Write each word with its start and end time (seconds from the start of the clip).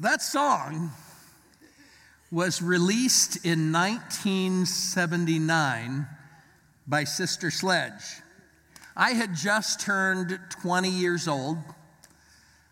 That 0.00 0.22
song 0.22 0.92
was 2.30 2.62
released 2.62 3.44
in 3.44 3.72
1979 3.72 6.06
by 6.86 7.02
Sister 7.02 7.50
Sledge. 7.50 8.22
I 8.96 9.10
had 9.10 9.34
just 9.34 9.80
turned 9.80 10.38
20 10.62 10.88
years 10.88 11.26
old. 11.26 11.58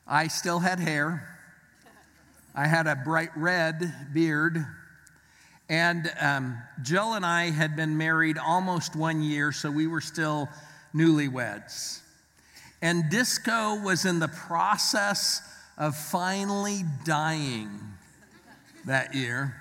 I 0.06 0.28
still 0.28 0.60
had 0.60 0.78
hair. 0.78 1.36
I 2.54 2.68
had 2.68 2.86
a 2.86 2.94
bright 2.94 3.36
red 3.36 3.92
beard. 4.14 4.64
And 5.68 6.08
um, 6.20 6.56
Jill 6.80 7.14
and 7.14 7.26
I 7.26 7.50
had 7.50 7.74
been 7.74 7.96
married 7.96 8.38
almost 8.38 8.94
one 8.94 9.20
year, 9.20 9.50
so 9.50 9.68
we 9.68 9.88
were 9.88 10.00
still 10.00 10.48
newlyweds. 10.94 12.02
And 12.80 13.10
disco 13.10 13.82
was 13.82 14.04
in 14.04 14.20
the 14.20 14.28
process 14.28 15.42
of 15.76 15.96
finally 15.96 16.84
dying 17.04 17.68
that 18.86 19.14
year. 19.14 19.54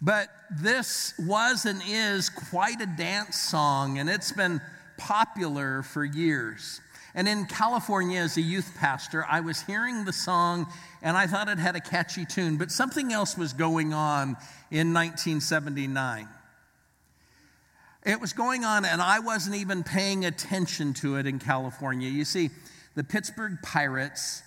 But 0.00 0.28
this 0.50 1.14
was 1.18 1.66
and 1.66 1.82
is 1.86 2.28
quite 2.28 2.80
a 2.80 2.86
dance 2.86 3.36
song, 3.36 3.98
and 3.98 4.08
it's 4.08 4.32
been 4.32 4.60
popular 4.96 5.82
for 5.82 6.04
years. 6.04 6.80
And 7.14 7.28
in 7.28 7.46
California, 7.46 8.20
as 8.20 8.36
a 8.36 8.40
youth 8.40 8.72
pastor, 8.78 9.24
I 9.28 9.40
was 9.40 9.62
hearing 9.62 10.04
the 10.04 10.12
song 10.12 10.66
and 11.02 11.16
I 11.16 11.26
thought 11.26 11.48
it 11.48 11.58
had 11.58 11.76
a 11.76 11.80
catchy 11.80 12.24
tune, 12.24 12.56
but 12.56 12.70
something 12.70 13.12
else 13.12 13.36
was 13.36 13.52
going 13.52 13.92
on 13.92 14.36
in 14.70 14.92
1979. 14.92 16.28
It 18.04 18.20
was 18.20 18.32
going 18.32 18.64
on, 18.64 18.84
and 18.84 19.02
I 19.02 19.18
wasn't 19.18 19.56
even 19.56 19.82
paying 19.82 20.24
attention 20.24 20.94
to 20.94 21.16
it 21.16 21.26
in 21.26 21.38
California. 21.38 22.08
You 22.08 22.24
see, 22.24 22.50
the 22.98 23.04
Pittsburgh 23.04 23.56
Pirates 23.62 24.42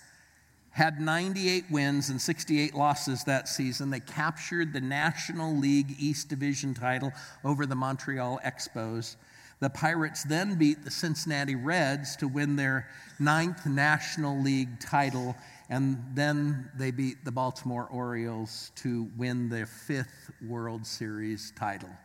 had 0.72 1.00
98 1.00 1.72
wins 1.72 2.10
and 2.10 2.20
68 2.20 2.76
losses 2.76 3.24
that 3.24 3.48
season. 3.48 3.90
They 3.90 4.02
captured 4.02 4.74
the 4.74 4.82
National 4.82 5.56
League 5.56 5.96
East 5.98 6.28
Division 6.28 6.74
title 6.74 7.14
over 7.46 7.66
the 7.66 7.76
Montreal 7.76 8.42
Expos. 8.44 9.16
The 9.62 9.70
Pirates 9.70 10.26
then 10.26 10.56
beat 10.56 10.84
the 10.84 10.92
Cincinnati 10.92 11.56
Reds 11.56 12.18
to 12.18 12.28
win 12.28 12.58
their 12.58 12.90
ninth 13.20 13.66
National 13.66 14.38
League 14.42 14.82
title, 14.82 15.34
and 15.70 16.04
then 16.14 16.70
they 16.76 16.92
beat 16.92 17.24
the 17.24 17.32
Baltimore 17.32 17.88
Orioles 17.90 18.74
to 18.76 19.10
win 19.16 19.48
their 19.48 19.66
fifth 19.66 20.30
World 20.46 20.86
Series 20.86 21.54
title. 21.56 21.96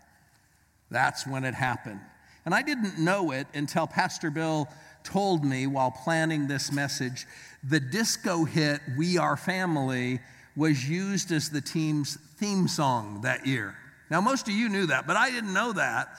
That's 0.92 1.26
when 1.26 1.42
it 1.42 1.54
happened. 1.54 2.02
And 2.46 2.54
I 2.54 2.62
didn't 2.62 2.98
know 2.98 3.32
it 3.32 3.48
until 3.54 3.88
Pastor 3.88 4.30
Bill 4.30 4.68
told 5.02 5.44
me 5.44 5.66
while 5.66 5.90
planning 5.90 6.46
this 6.46 6.72
message 6.72 7.26
the 7.68 7.80
disco 7.80 8.44
hit 8.44 8.80
We 8.96 9.18
Are 9.18 9.36
Family 9.36 10.20
was 10.56 10.88
used 10.88 11.32
as 11.32 11.50
the 11.50 11.60
team's 11.60 12.16
theme 12.36 12.68
song 12.68 13.22
that 13.22 13.46
year. 13.46 13.74
Now, 14.08 14.20
most 14.20 14.48
of 14.48 14.54
you 14.54 14.68
knew 14.68 14.86
that, 14.86 15.06
but 15.06 15.16
I 15.16 15.30
didn't 15.30 15.52
know 15.52 15.72
that. 15.72 16.16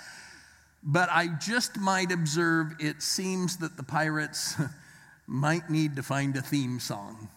But 0.84 1.10
I 1.10 1.28
just 1.28 1.78
might 1.78 2.12
observe 2.12 2.76
it 2.80 3.02
seems 3.02 3.58
that 3.58 3.78
the 3.78 3.84
Pirates 3.84 4.56
might 5.28 5.70
need 5.70 5.96
to 5.96 6.04
find 6.04 6.36
a 6.36 6.42
theme 6.42 6.80
song. 6.80 7.30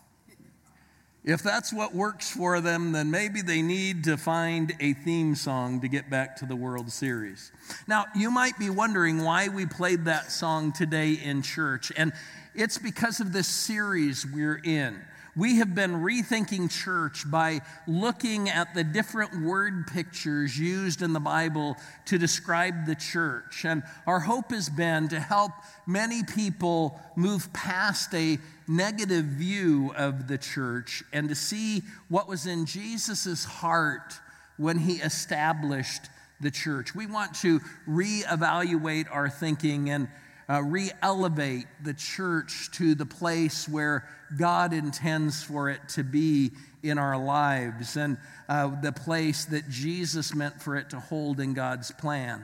If 1.22 1.42
that's 1.42 1.70
what 1.70 1.94
works 1.94 2.30
for 2.30 2.62
them, 2.62 2.92
then 2.92 3.10
maybe 3.10 3.42
they 3.42 3.60
need 3.60 4.04
to 4.04 4.16
find 4.16 4.72
a 4.80 4.94
theme 4.94 5.34
song 5.34 5.80
to 5.82 5.88
get 5.88 6.08
back 6.08 6.36
to 6.36 6.46
the 6.46 6.56
World 6.56 6.90
Series. 6.90 7.52
Now, 7.86 8.06
you 8.16 8.30
might 8.30 8.58
be 8.58 8.70
wondering 8.70 9.22
why 9.22 9.48
we 9.48 9.66
played 9.66 10.06
that 10.06 10.32
song 10.32 10.72
today 10.72 11.12
in 11.12 11.42
church, 11.42 11.92
and 11.94 12.14
it's 12.54 12.78
because 12.78 13.20
of 13.20 13.34
this 13.34 13.48
series 13.48 14.26
we're 14.26 14.62
in. 14.64 14.98
We 15.36 15.56
have 15.56 15.74
been 15.74 16.02
rethinking 16.02 16.70
church 16.70 17.30
by 17.30 17.60
looking 17.86 18.48
at 18.48 18.74
the 18.74 18.82
different 18.82 19.42
word 19.42 19.86
pictures 19.86 20.58
used 20.58 21.02
in 21.02 21.12
the 21.12 21.20
Bible 21.20 21.76
to 22.06 22.18
describe 22.18 22.86
the 22.86 22.96
church. 22.96 23.64
And 23.64 23.84
our 24.06 24.20
hope 24.20 24.50
has 24.50 24.68
been 24.68 25.08
to 25.08 25.20
help 25.20 25.52
many 25.86 26.24
people 26.24 27.00
move 27.14 27.52
past 27.52 28.12
a 28.14 28.38
negative 28.66 29.24
view 29.24 29.92
of 29.96 30.26
the 30.26 30.38
church 30.38 31.04
and 31.12 31.28
to 31.28 31.34
see 31.34 31.82
what 32.08 32.28
was 32.28 32.46
in 32.46 32.66
Jesus' 32.66 33.44
heart 33.44 34.14
when 34.56 34.78
he 34.78 34.94
established 34.94 36.02
the 36.40 36.50
church. 36.50 36.94
We 36.94 37.06
want 37.06 37.34
to 37.36 37.60
reevaluate 37.88 39.06
our 39.14 39.28
thinking 39.28 39.90
and 39.90 40.08
uh, 40.50 40.62
re 40.62 40.90
elevate 41.02 41.66
the 41.84 41.94
church 41.94 42.70
to 42.72 42.94
the 42.94 43.06
place 43.06 43.68
where 43.68 44.08
God 44.36 44.72
intends 44.72 45.42
for 45.42 45.70
it 45.70 45.80
to 45.90 46.02
be 46.02 46.50
in 46.82 46.98
our 46.98 47.16
lives 47.16 47.96
and 47.96 48.16
uh, 48.48 48.80
the 48.80 48.92
place 48.92 49.44
that 49.46 49.68
Jesus 49.68 50.34
meant 50.34 50.60
for 50.60 50.76
it 50.76 50.90
to 50.90 50.98
hold 50.98 51.38
in 51.38 51.54
God's 51.54 51.92
plan. 51.92 52.42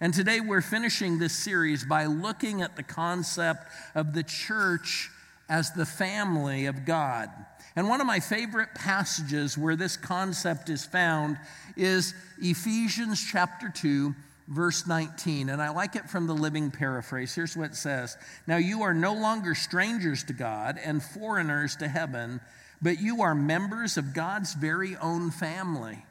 And 0.00 0.12
today 0.12 0.40
we're 0.40 0.60
finishing 0.60 1.18
this 1.18 1.32
series 1.32 1.84
by 1.84 2.04
looking 2.04 2.60
at 2.60 2.76
the 2.76 2.82
concept 2.82 3.68
of 3.94 4.12
the 4.12 4.22
church 4.22 5.08
as 5.48 5.72
the 5.72 5.86
family 5.86 6.66
of 6.66 6.84
God. 6.84 7.30
And 7.76 7.88
one 7.88 8.00
of 8.00 8.06
my 8.06 8.20
favorite 8.20 8.74
passages 8.74 9.56
where 9.56 9.76
this 9.76 9.96
concept 9.96 10.68
is 10.68 10.84
found 10.84 11.38
is 11.76 12.14
Ephesians 12.38 13.24
chapter 13.30 13.70
2, 13.70 14.14
verse 14.48 14.86
19. 14.86 15.48
And 15.48 15.60
I 15.60 15.70
like 15.70 15.96
it 15.96 16.08
from 16.08 16.26
the 16.26 16.34
Living 16.34 16.70
Paraphrase. 16.70 17.34
Here's 17.34 17.56
what 17.56 17.70
it 17.70 17.76
says 17.76 18.16
Now 18.46 18.56
you 18.56 18.82
are 18.82 18.94
no 18.94 19.14
longer 19.14 19.54
strangers 19.54 20.24
to 20.24 20.32
God 20.32 20.78
and 20.82 21.02
foreigners 21.02 21.76
to 21.76 21.88
heaven, 21.88 22.40
but 22.80 23.00
you 23.00 23.22
are 23.22 23.34
members 23.34 23.96
of 23.96 24.14
God's 24.14 24.54
very 24.54 24.96
own 24.96 25.30
family, 25.30 26.04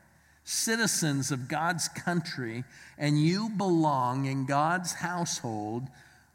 citizens 0.44 1.32
of 1.32 1.48
God's 1.48 1.88
country, 1.88 2.64
and 2.98 3.22
you 3.22 3.50
belong 3.50 4.26
in 4.26 4.46
God's 4.46 4.94
household 4.94 5.88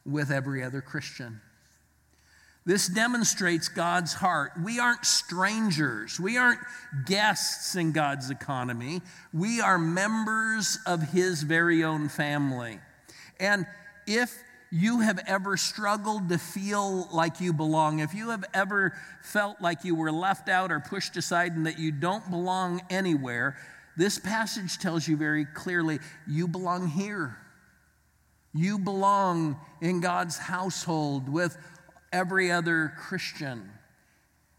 with 0.05 0.31
every 0.31 0.63
other 0.63 0.81
Christian. 0.81 1.41
This 2.67 2.89
demonstrates 2.89 3.69
God's 3.69 4.13
heart. 4.13 4.53
We 4.63 4.79
aren't 4.79 5.07
strangers. 5.07 6.21
We 6.21 6.37
aren't 6.37 6.61
guests 7.07 7.75
in 7.75 7.93
God's 7.93 8.31
economy. 8.31 9.01
We 9.33 9.61
are 9.61 9.79
members 9.79 10.79
of 10.87 11.03
His 11.11 11.43
very 11.43 11.83
own 11.83 12.09
family. 12.09 12.79
And 13.39 13.67
if 14.07 14.37
you 14.71 15.01
have 15.01 15.21
ever 15.27 15.57
struggled 15.57 16.29
to 16.29 16.39
feel 16.39 17.09
like 17.13 17.41
you 17.41 17.53
belong, 17.53 18.01
if 18.01 18.15
you 18.15 18.31
have 18.31 18.45
ever 18.55 18.93
felt 19.23 19.61
like 19.61 19.85
you 19.85 19.95
were 19.95 20.13
left 20.13 20.49
out 20.49 20.71
or 20.71 20.81
pushed 20.81 21.17
aside 21.17 21.53
and 21.53 21.67
that 21.67 21.79
you 21.79 21.91
don't 21.91 22.31
belong 22.31 22.83
anywhere, 22.91 23.57
this 23.97 24.19
passage 24.19 24.79
tells 24.79 25.09
you 25.09 25.17
very 25.17 25.45
clearly 25.45 25.99
you 26.27 26.47
belong 26.47 26.87
here. 26.87 27.37
You 28.53 28.79
belong 28.79 29.59
in 29.81 30.01
God's 30.01 30.37
household 30.37 31.29
with 31.29 31.57
every 32.13 32.51
other 32.51 32.93
Christian. 32.97 33.71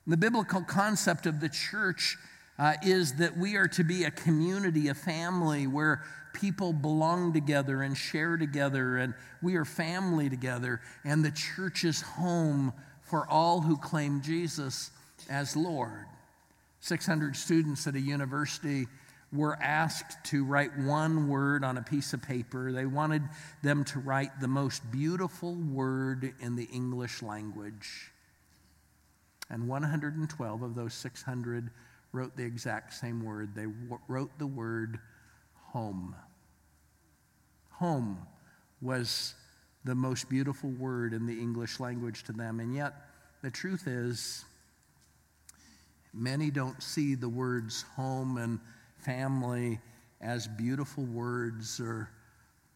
The 0.07 0.17
biblical 0.17 0.63
concept 0.63 1.25
of 1.25 1.39
the 1.39 1.49
church 1.49 2.17
uh, 2.57 2.73
is 2.83 3.15
that 3.15 3.37
we 3.37 3.55
are 3.55 3.67
to 3.69 3.83
be 3.83 4.03
a 4.03 4.11
community, 4.11 4.87
a 4.87 4.93
family 4.93 5.67
where 5.67 6.03
people 6.33 6.73
belong 6.73 7.33
together 7.33 7.81
and 7.81 7.97
share 7.97 8.37
together, 8.37 8.97
and 8.97 9.13
we 9.41 9.55
are 9.55 9.65
family 9.65 10.29
together. 10.29 10.81
And 11.03 11.23
the 11.23 11.31
church 11.31 11.83
is 11.83 12.01
home 12.01 12.73
for 13.01 13.27
all 13.27 13.61
who 13.61 13.77
claim 13.77 14.21
Jesus 14.21 14.91
as 15.29 15.55
Lord. 15.55 16.05
600 16.79 17.35
students 17.35 17.85
at 17.85 17.95
a 17.95 17.99
university 17.99 18.87
were 19.33 19.57
asked 19.61 20.23
to 20.25 20.43
write 20.43 20.77
one 20.77 21.29
word 21.29 21.63
on 21.63 21.77
a 21.77 21.81
piece 21.81 22.13
of 22.13 22.21
paper. 22.21 22.71
They 22.71 22.85
wanted 22.85 23.23
them 23.63 23.85
to 23.85 23.99
write 23.99 24.39
the 24.41 24.47
most 24.47 24.89
beautiful 24.91 25.55
word 25.55 26.33
in 26.41 26.55
the 26.55 26.65
English 26.65 27.21
language. 27.21 28.11
And 29.49 29.67
112 29.67 30.61
of 30.61 30.75
those 30.75 30.93
600 30.93 31.69
wrote 32.11 32.35
the 32.35 32.43
exact 32.43 32.93
same 32.93 33.23
word. 33.23 33.55
They 33.55 33.67
wrote 34.07 34.37
the 34.37 34.47
word 34.47 34.99
home. 35.71 36.15
Home 37.71 38.19
was 38.81 39.33
the 39.85 39.95
most 39.95 40.29
beautiful 40.29 40.69
word 40.71 41.13
in 41.13 41.25
the 41.25 41.39
English 41.39 41.79
language 41.79 42.23
to 42.23 42.33
them. 42.33 42.59
And 42.59 42.75
yet, 42.75 42.93
the 43.41 43.49
truth 43.49 43.87
is, 43.87 44.43
many 46.13 46.51
don't 46.51 46.81
see 46.83 47.15
the 47.15 47.29
words 47.29 47.83
home 47.95 48.37
and 48.37 48.59
family 49.03 49.79
as 50.21 50.47
beautiful 50.47 51.03
words 51.05 51.79
or 51.79 52.09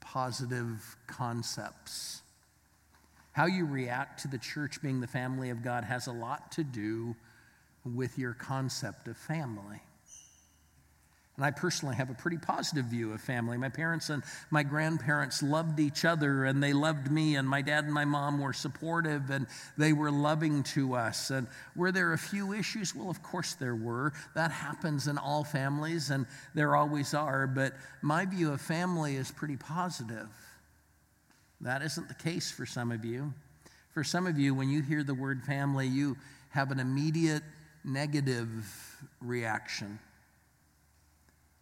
positive 0.01 0.97
concepts. 1.07 2.21
How 3.31 3.45
you 3.45 3.65
react 3.65 4.21
to 4.21 4.27
the 4.27 4.37
church 4.37 4.81
being 4.81 5.01
the 5.01 5.07
family 5.07 5.49
of 5.49 5.61
God 5.61 5.83
has 5.83 6.07
a 6.07 6.11
lot 6.11 6.51
to 6.53 6.63
do 6.63 7.15
with 7.83 8.17
your 8.17 8.33
concept 8.33 9.07
of 9.07 9.17
family. 9.17 9.81
And 11.37 11.45
I 11.45 11.51
personally 11.51 11.95
have 11.95 12.09
a 12.09 12.13
pretty 12.13 12.37
positive 12.37 12.85
view 12.85 13.11
of 13.11 13.19
family. 13.19 13.57
My 13.57 13.67
parents 13.67 14.09
and 14.09 14.23
my 14.51 14.63
grandparents 14.63 15.43
loved 15.43 15.81
each 15.81 16.05
other 16.05 16.45
and 16.45 16.63
they 16.63 16.71
loved 16.71 17.11
me, 17.11 17.35
and 17.35 17.47
my 17.47 17.61
dad 17.61 17.83
and 17.83 17.93
my 17.93 18.05
mom 18.05 18.39
were 18.39 18.53
supportive 18.53 19.29
and 19.29 19.45
they 19.77 19.91
were 19.91 20.11
loving 20.11 20.63
to 20.63 20.95
us. 20.95 21.31
And 21.31 21.47
were 21.75 21.91
there 21.91 22.13
a 22.13 22.17
few 22.17 22.53
issues? 22.53 22.95
Well, 22.95 23.09
of 23.09 23.21
course 23.21 23.53
there 23.55 23.75
were. 23.75 24.13
That 24.33 24.51
happens 24.51 25.07
in 25.07 25.17
all 25.17 25.43
families 25.43 26.09
and 26.09 26.25
there 26.53 26.73
always 26.73 27.13
are. 27.13 27.47
But 27.47 27.73
my 28.01 28.25
view 28.25 28.53
of 28.53 28.61
family 28.61 29.17
is 29.17 29.29
pretty 29.29 29.57
positive. 29.57 30.29
That 31.59 31.81
isn't 31.81 32.07
the 32.07 32.13
case 32.13 32.49
for 32.49 32.65
some 32.65 32.93
of 32.93 33.03
you. 33.03 33.33
For 33.91 34.05
some 34.05 34.25
of 34.25 34.39
you, 34.39 34.53
when 34.53 34.69
you 34.69 34.81
hear 34.81 35.03
the 35.03 35.13
word 35.13 35.43
family, 35.43 35.87
you 35.87 36.15
have 36.49 36.71
an 36.71 36.79
immediate 36.79 37.43
negative 37.83 38.97
reaction. 39.19 39.99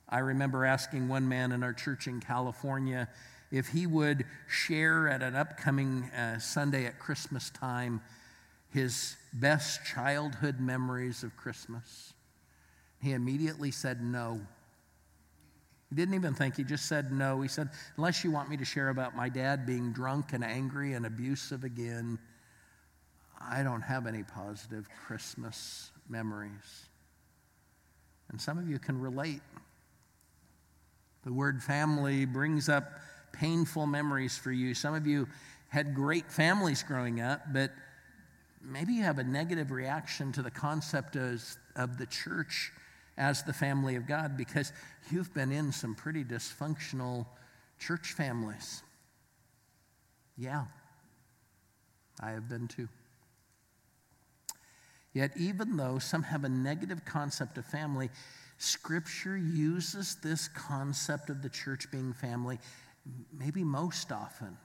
I 0.09 0.19
remember 0.19 0.65
asking 0.65 1.07
one 1.07 1.27
man 1.27 1.51
in 1.51 1.63
our 1.63 1.73
church 1.73 2.07
in 2.07 2.19
California 2.19 3.07
if 3.51 3.67
he 3.67 3.85
would 3.85 4.25
share 4.47 5.07
at 5.07 5.21
an 5.21 5.35
upcoming 5.35 6.03
uh, 6.05 6.39
Sunday 6.39 6.85
at 6.85 6.99
Christmas 6.99 7.49
time 7.51 8.01
his 8.69 9.15
best 9.31 9.85
childhood 9.85 10.59
memories 10.59 11.23
of 11.23 11.37
Christmas. 11.37 12.13
He 12.99 13.11
immediately 13.11 13.69
said 13.69 14.03
no. 14.03 14.41
He 15.89 15.95
didn't 15.95 16.15
even 16.15 16.33
think, 16.33 16.55
he 16.55 16.63
just 16.63 16.87
said 16.87 17.11
no. 17.11 17.41
He 17.41 17.47
said, 17.47 17.69
Unless 17.97 18.23
you 18.23 18.31
want 18.31 18.49
me 18.49 18.57
to 18.57 18.65
share 18.65 18.89
about 18.89 19.15
my 19.15 19.29
dad 19.29 19.67
being 19.67 19.93
drunk 19.93 20.33
and 20.33 20.43
angry 20.43 20.93
and 20.93 21.05
abusive 21.05 21.63
again, 21.63 22.17
I 23.39 23.61
don't 23.61 23.81
have 23.81 24.07
any 24.07 24.23
positive 24.23 24.87
Christmas 25.05 25.91
memories. 26.09 26.87
And 28.29 28.41
some 28.41 28.57
of 28.57 28.67
you 28.67 28.79
can 28.79 28.99
relate. 28.99 29.41
The 31.25 31.33
word 31.33 31.63
family 31.63 32.25
brings 32.25 32.69
up 32.69 32.99
painful 33.31 33.87
memories 33.87 34.37
for 34.37 34.51
you. 34.51 34.73
Some 34.73 34.93
of 34.93 35.07
you 35.07 35.27
had 35.69 35.95
great 35.95 36.31
families 36.31 36.83
growing 36.83 37.21
up, 37.21 37.41
but 37.51 37.71
maybe 38.61 38.93
you 38.93 39.03
have 39.03 39.19
a 39.19 39.23
negative 39.23 39.71
reaction 39.71 40.31
to 40.33 40.41
the 40.41 40.51
concept 40.51 41.15
of, 41.15 41.43
of 41.75 41.97
the 41.97 42.05
church 42.05 42.71
as 43.17 43.43
the 43.43 43.53
family 43.53 43.95
of 43.95 44.07
God 44.07 44.37
because 44.37 44.71
you've 45.11 45.33
been 45.33 45.51
in 45.51 45.71
some 45.71 45.95
pretty 45.95 46.23
dysfunctional 46.23 47.25
church 47.79 48.13
families. 48.13 48.83
Yeah, 50.37 50.65
I 52.19 52.31
have 52.31 52.49
been 52.49 52.67
too. 52.67 52.89
Yet, 55.13 55.31
even 55.37 55.77
though 55.77 55.99
some 55.99 56.23
have 56.23 56.43
a 56.43 56.49
negative 56.49 57.05
concept 57.05 57.57
of 57.59 57.65
family, 57.65 58.09
Scripture 58.63 59.35
uses 59.37 60.15
this 60.23 60.47
concept 60.47 61.29
of 61.29 61.41
the 61.41 61.49
church 61.49 61.91
being 61.91 62.13
family 62.13 62.59
maybe 63.37 63.61
most 63.61 64.09
often. 64.09 64.57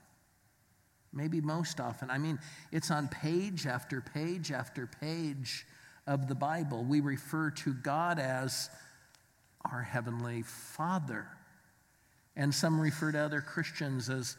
Maybe 1.13 1.41
most 1.41 1.81
often. 1.81 2.09
I 2.09 2.19
mean, 2.19 2.39
it's 2.71 2.93
on 2.93 3.09
page 3.09 3.67
after 3.67 4.01
page 4.01 4.53
after 4.53 4.87
page 4.87 5.67
of 6.07 6.29
the 6.29 6.37
Bible. 6.37 6.85
We 6.85 7.01
refer 7.01 7.51
to 7.51 7.75
God 7.75 8.21
as 8.21 8.71
our 9.69 9.83
Heavenly 9.83 10.43
Father. 10.43 11.27
And 12.37 12.55
some 12.55 12.81
refer 12.81 13.11
to 13.11 13.19
other 13.19 13.41
Christians 13.41 14.09
as 14.11 14.37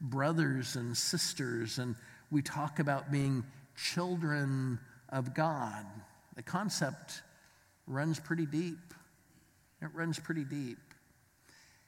brothers 0.00 0.74
and 0.74 0.96
sisters. 0.96 1.78
And 1.78 1.94
we 2.32 2.42
talk 2.42 2.80
about 2.80 3.12
being 3.12 3.44
children 3.76 4.80
of 5.10 5.32
God. 5.32 5.86
The 6.34 6.42
concept 6.42 7.22
runs 7.86 8.18
pretty 8.18 8.46
deep. 8.46 8.94
It 9.86 9.94
runs 9.94 10.18
pretty 10.18 10.42
deep. 10.42 10.85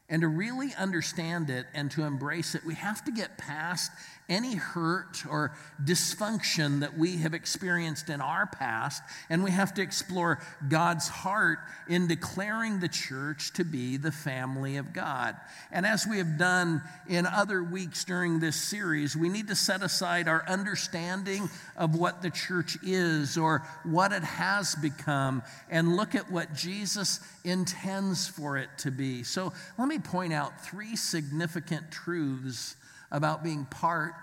And 0.09 0.23
to 0.23 0.29
really 0.29 0.75
understand 0.79 1.51
it 1.51 1.67
and 1.75 1.91
to 1.91 2.05
embrace 2.05 2.55
it, 2.55 2.65
we 2.65 2.75
have 2.75 3.05
to 3.05 3.13
get 3.13 3.37
past 3.37 3.91
any 4.29 4.55
hurt 4.55 5.25
or 5.29 5.53
dysfunction 5.83 6.81
that 6.81 6.99
we 6.99 7.17
have 7.19 7.33
experienced 7.33 8.11
in 8.11 8.21
our 8.21 8.47
past, 8.47 9.03
and 9.31 9.43
we 9.43 9.51
have 9.51 9.73
to 9.75 9.83
explore 9.83 10.39
God's 10.69 11.09
heart 11.09 11.59
in 11.89 12.07
declaring 12.07 12.81
the 12.81 12.89
church 12.89 13.53
to 13.55 13.65
be 13.65 13.97
the 13.97 14.13
family 14.13 14.77
of 14.77 14.93
God. 14.93 15.35
And 15.73 15.87
as 15.87 16.07
we 16.07 16.19
have 16.19 16.37
done 16.37 16.83
in 17.09 17.27
other 17.27 17.63
weeks 17.63 18.05
during 18.05 18.39
this 18.41 18.57
series, 18.57 19.17
we 19.17 19.31
need 19.31 19.49
to 19.49 19.55
set 19.55 19.83
aside 19.83 20.29
our 20.29 20.45
understanding 20.47 21.49
of 21.77 21.95
what 21.95 22.21
the 22.21 22.31
church 22.31 22.77
is 22.83 23.39
or 23.39 23.67
what 23.85 24.13
it 24.13 24.25
has 24.25 24.75
become 24.75 25.43
and 25.71 25.97
look 25.97 26.15
at 26.15 26.31
what 26.31 26.55
Jesus 26.55 27.21
intends 27.45 28.29
for 28.29 28.59
it 28.59 28.69
to 28.79 28.91
be. 28.91 29.23
So 29.23 29.55
let 29.79 29.89
me 29.89 29.98
point 30.01 30.33
out 30.33 30.65
three 30.65 30.97
significant 30.97 31.91
truths 31.91 32.77
about 33.11 33.43
being 33.43 33.65
part 33.65 34.15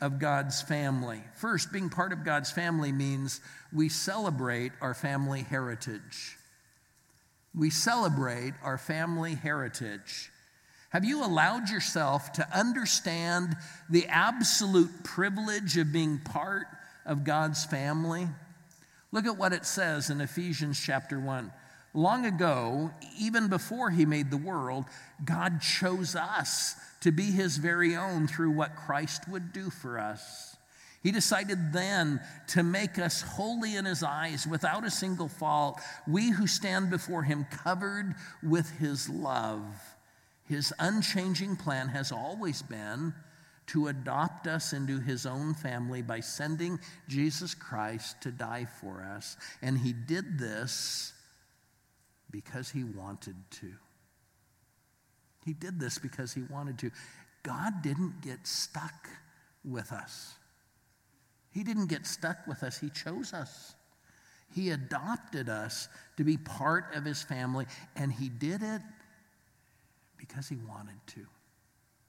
of 0.00 0.18
God's 0.18 0.60
family. 0.60 1.22
First, 1.36 1.72
being 1.72 1.88
part 1.88 2.12
of 2.12 2.24
God's 2.24 2.50
family 2.50 2.90
means 2.90 3.40
we 3.72 3.88
celebrate 3.88 4.72
our 4.80 4.94
family 4.94 5.42
heritage. 5.42 6.36
We 7.54 7.70
celebrate 7.70 8.54
our 8.62 8.78
family 8.78 9.34
heritage. 9.34 10.30
Have 10.90 11.04
you 11.04 11.24
allowed 11.24 11.70
yourself 11.70 12.32
to 12.34 12.48
understand 12.52 13.56
the 13.88 14.06
absolute 14.08 15.04
privilege 15.04 15.78
of 15.78 15.92
being 15.92 16.18
part 16.18 16.66
of 17.06 17.24
God's 17.24 17.64
family? 17.64 18.28
Look 19.12 19.26
at 19.26 19.38
what 19.38 19.52
it 19.52 19.64
says 19.64 20.10
in 20.10 20.20
Ephesians 20.20 20.80
chapter 20.80 21.20
1. 21.20 21.52
Long 21.94 22.24
ago, 22.24 22.90
even 23.18 23.48
before 23.48 23.90
he 23.90 24.06
made 24.06 24.30
the 24.30 24.36
world, 24.36 24.86
God 25.24 25.60
chose 25.60 26.16
us 26.16 26.74
to 27.00 27.12
be 27.12 27.24
his 27.24 27.58
very 27.58 27.94
own 27.96 28.26
through 28.26 28.52
what 28.52 28.76
Christ 28.76 29.28
would 29.28 29.52
do 29.52 29.68
for 29.68 29.98
us. 29.98 30.56
He 31.02 31.10
decided 31.10 31.72
then 31.72 32.20
to 32.48 32.62
make 32.62 32.98
us 32.98 33.22
holy 33.22 33.76
in 33.76 33.84
his 33.84 34.02
eyes 34.02 34.46
without 34.46 34.86
a 34.86 34.90
single 34.90 35.28
fault, 35.28 35.80
we 36.06 36.30
who 36.30 36.46
stand 36.46 36.90
before 36.90 37.24
him 37.24 37.44
covered 37.50 38.14
with 38.42 38.70
his 38.78 39.08
love. 39.08 39.64
His 40.48 40.72
unchanging 40.78 41.56
plan 41.56 41.88
has 41.88 42.12
always 42.12 42.62
been 42.62 43.14
to 43.68 43.88
adopt 43.88 44.46
us 44.46 44.72
into 44.72 45.00
his 45.00 45.26
own 45.26 45.54
family 45.54 46.02
by 46.02 46.20
sending 46.20 46.78
Jesus 47.08 47.54
Christ 47.54 48.20
to 48.22 48.30
die 48.30 48.66
for 48.80 49.02
us. 49.02 49.36
And 49.60 49.78
he 49.78 49.92
did 49.92 50.38
this 50.38 51.12
because 52.32 52.70
he 52.70 52.82
wanted 52.82 53.36
to. 53.50 53.72
He 55.44 55.52
did 55.52 55.78
this 55.78 55.98
because 55.98 56.32
he 56.32 56.42
wanted 56.42 56.78
to. 56.80 56.90
God 57.42 57.82
didn't 57.82 58.20
get 58.22 58.46
stuck 58.46 59.08
with 59.64 59.92
us. 59.92 60.34
He 61.52 61.64
didn't 61.64 61.86
get 61.86 62.06
stuck 62.06 62.46
with 62.46 62.62
us, 62.62 62.78
He 62.78 62.88
chose 62.88 63.32
us. 63.32 63.74
He 64.54 64.70
adopted 64.70 65.48
us 65.48 65.88
to 66.16 66.24
be 66.24 66.36
part 66.36 66.94
of 66.94 67.04
His 67.04 67.22
family, 67.22 67.66
and 67.96 68.12
He 68.12 68.28
did 68.28 68.62
it 68.62 68.82
because 70.16 70.48
He 70.48 70.56
wanted 70.56 70.98
to 71.08 71.26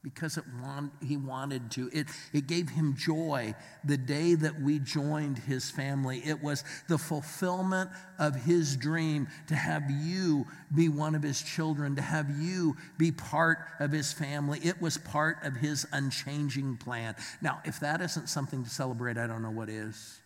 because 0.04 0.38
it 0.38 0.44
want, 0.62 0.92
he 1.02 1.16
wanted 1.16 1.72
to. 1.72 1.90
It, 1.94 2.08
it 2.34 2.46
gave 2.46 2.70
him 2.70 2.96
joy 2.98 3.56
the 3.86 3.98
day 3.98 4.36
that 4.36 4.62
we 4.62 4.80
joined 4.80 5.38
his 5.38 5.72
family. 5.72 6.22
It 6.26 6.44
was 6.44 6.66
the 6.90 6.98
fulfillment 6.98 7.90
of 8.20 8.36
his 8.36 8.76
dream 8.76 9.28
to 9.48 9.56
have 9.56 9.90
you 9.90 10.46
be 10.76 10.90
one 10.90 11.16
of 11.16 11.24
his 11.24 11.42
children, 11.42 11.96
to 11.96 12.02
have 12.02 12.30
you 12.42 12.76
be 12.98 13.14
part 13.14 13.60
of 13.80 13.92
his 13.92 14.12
family. 14.12 14.60
It 14.62 14.82
was 14.82 14.98
part 14.98 15.38
of 15.44 15.56
his 15.56 15.88
unchanging 15.94 16.78
plan. 16.78 17.16
Now, 17.42 17.62
if 17.64 17.80
that 17.80 18.02
isn't 18.02 18.28
something 18.28 18.64
to 18.64 18.70
celebrate, 18.70 19.18
I 19.18 19.26
don't 19.26 19.42
know 19.42 19.52
what 19.52 19.70
is. 19.70 20.20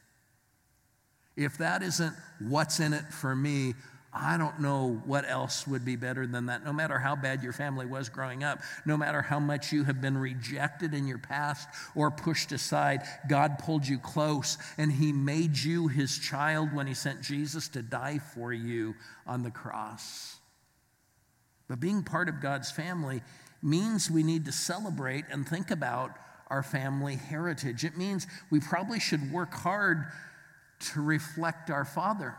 If 1.36 1.60
that 1.60 1.84
isn't 1.84 2.16
what's 2.40 2.80
in 2.80 2.94
it 2.94 3.14
for 3.14 3.36
me, 3.36 3.76
I 4.20 4.38
don't 4.38 4.60
know 4.60 5.02
what 5.06 5.30
else 5.30 5.68
would 5.68 5.86
be 5.86 5.96
better 5.96 6.26
than 6.26 6.48
that. 6.48 6.66
No 6.66 6.74
matter 6.74 6.98
how 6.98 7.16
bad 7.16 7.44
your 7.44 7.54
family 7.54 7.86
was 7.86 8.10
growing 8.10 8.44
up, 8.44 8.60
no 8.86 8.98
matter 8.98 9.22
how 9.22 9.40
much 9.40 9.72
you 9.72 9.84
have 9.84 10.02
been 10.02 10.18
rejected 10.18 10.94
in 10.94 11.08
your 11.08 11.20
past 11.20 11.70
or 11.96 12.10
pushed 12.10 12.52
aside, 12.52 13.04
God 13.30 13.60
pulled 13.60 13.88
you 13.88 14.00
close 14.00 14.58
and 14.78 14.92
He 14.92 15.12
made 15.12 15.58
you 15.58 15.88
His 15.88 16.18
child 16.18 16.74
when 16.74 16.88
He 16.88 16.94
sent 16.94 17.22
Jesus 17.22 17.68
to 17.70 17.82
die 17.82 18.20
for 18.20 18.52
you 18.52 18.96
on 19.26 19.44
the 19.44 19.52
cross. 19.52 20.38
But 21.68 21.80
being 21.80 22.04
part 22.04 22.30
of 22.30 22.42
God's 22.42 22.72
family 22.72 23.22
means 23.62 24.10
we 24.10 24.24
need 24.24 24.46
to 24.46 24.52
celebrate 24.52 25.26
and 25.30 25.48
think 25.48 25.70
about 25.70 26.12
our 26.48 26.64
family 26.64 27.16
heritage. 27.16 27.84
It 27.84 27.98
means 27.98 28.26
we 28.50 28.60
probably 28.60 29.00
should 29.00 29.32
work 29.32 29.54
hard 29.54 30.06
to 30.80 31.02
reflect 31.02 31.70
our 31.70 31.86
Father. 31.86 32.36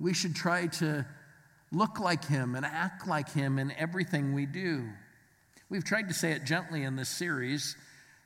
We 0.00 0.14
should 0.14 0.34
try 0.34 0.66
to 0.66 1.06
look 1.72 2.00
like 2.00 2.24
him 2.24 2.54
and 2.54 2.64
act 2.64 3.06
like 3.06 3.30
him 3.32 3.58
in 3.58 3.72
everything 3.72 4.32
we 4.34 4.46
do. 4.46 4.88
We've 5.68 5.84
tried 5.84 6.08
to 6.08 6.14
say 6.14 6.32
it 6.32 6.44
gently 6.44 6.82
in 6.82 6.96
this 6.96 7.08
series. 7.08 7.76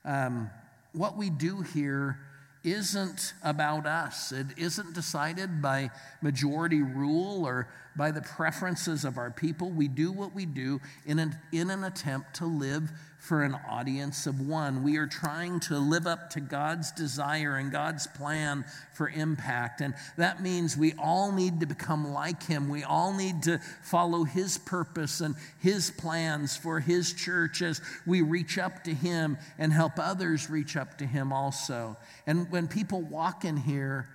Um, 0.05 0.50
what 0.93 1.17
we 1.17 1.31
do 1.31 1.62
here 1.62 2.19
isn't 2.64 3.35
about 3.43 3.87
us. 3.87 4.31
It 4.31 4.47
isn't 4.57 4.95
decided 4.95 5.61
by 5.61 5.91
majority 6.21 6.83
rule 6.83 7.45
or 7.45 7.69
by 7.97 8.11
the 8.11 8.23
preferences 8.23 9.05
of 9.05 9.19
our 9.19 9.31
people. 9.31 9.71
We 9.71 9.88
do 9.88 10.12
what 10.12 10.35
we 10.35 10.47
do 10.47 10.81
in 11.05 11.19
an, 11.19 11.37
in 11.52 11.71
an 11.71 11.85
attempt 11.85 12.35
to 12.35 12.47
live 12.47 12.91
for 13.23 13.45
an 13.45 13.57
audience 13.71 14.26
of 14.26 14.41
one. 14.41 14.83
We 14.83 14.97
are 14.97 15.07
trying 15.07 15.61
to 15.61 15.79
live 15.79 16.09
up 16.09 16.31
to 16.31 16.41
God's 16.41 16.91
desire 16.91 17.55
and 17.55 17.71
God's 17.71 18.09
plan 18.09 18.64
for 18.95 19.09
impact. 19.09 19.81
And 19.81 19.95
that 20.17 20.43
means 20.43 20.76
we 20.76 20.95
all 20.95 21.31
need 21.31 21.61
to 21.61 21.67
become 21.67 22.12
like 22.12 22.43
Him. 22.43 22.69
We 22.69 22.83
all 22.83 23.14
need 23.14 23.45
to 23.45 23.61
follow 23.85 24.25
His 24.25 24.59
purpose 24.59 25.21
and 25.21 25.37
His 25.61 25.93
plans 25.93 26.57
for 26.57 26.81
His 26.81 27.12
church 27.12 27.62
as 27.62 27.81
we 28.09 28.23
reach 28.23 28.59
up 28.59 28.83
to 28.85 28.93
Him 28.93 29.38
and 29.57 29.73
help 29.73 30.00
others 30.00 30.50
reach 30.50 30.76
up 30.76 30.99
to 30.99 31.07
Him 31.07 31.33
also. 31.33 31.97
And 32.26 32.50
when 32.50 32.67
people 32.67 33.02
walk 33.02 33.45
in 33.45 33.57
here, 33.57 34.09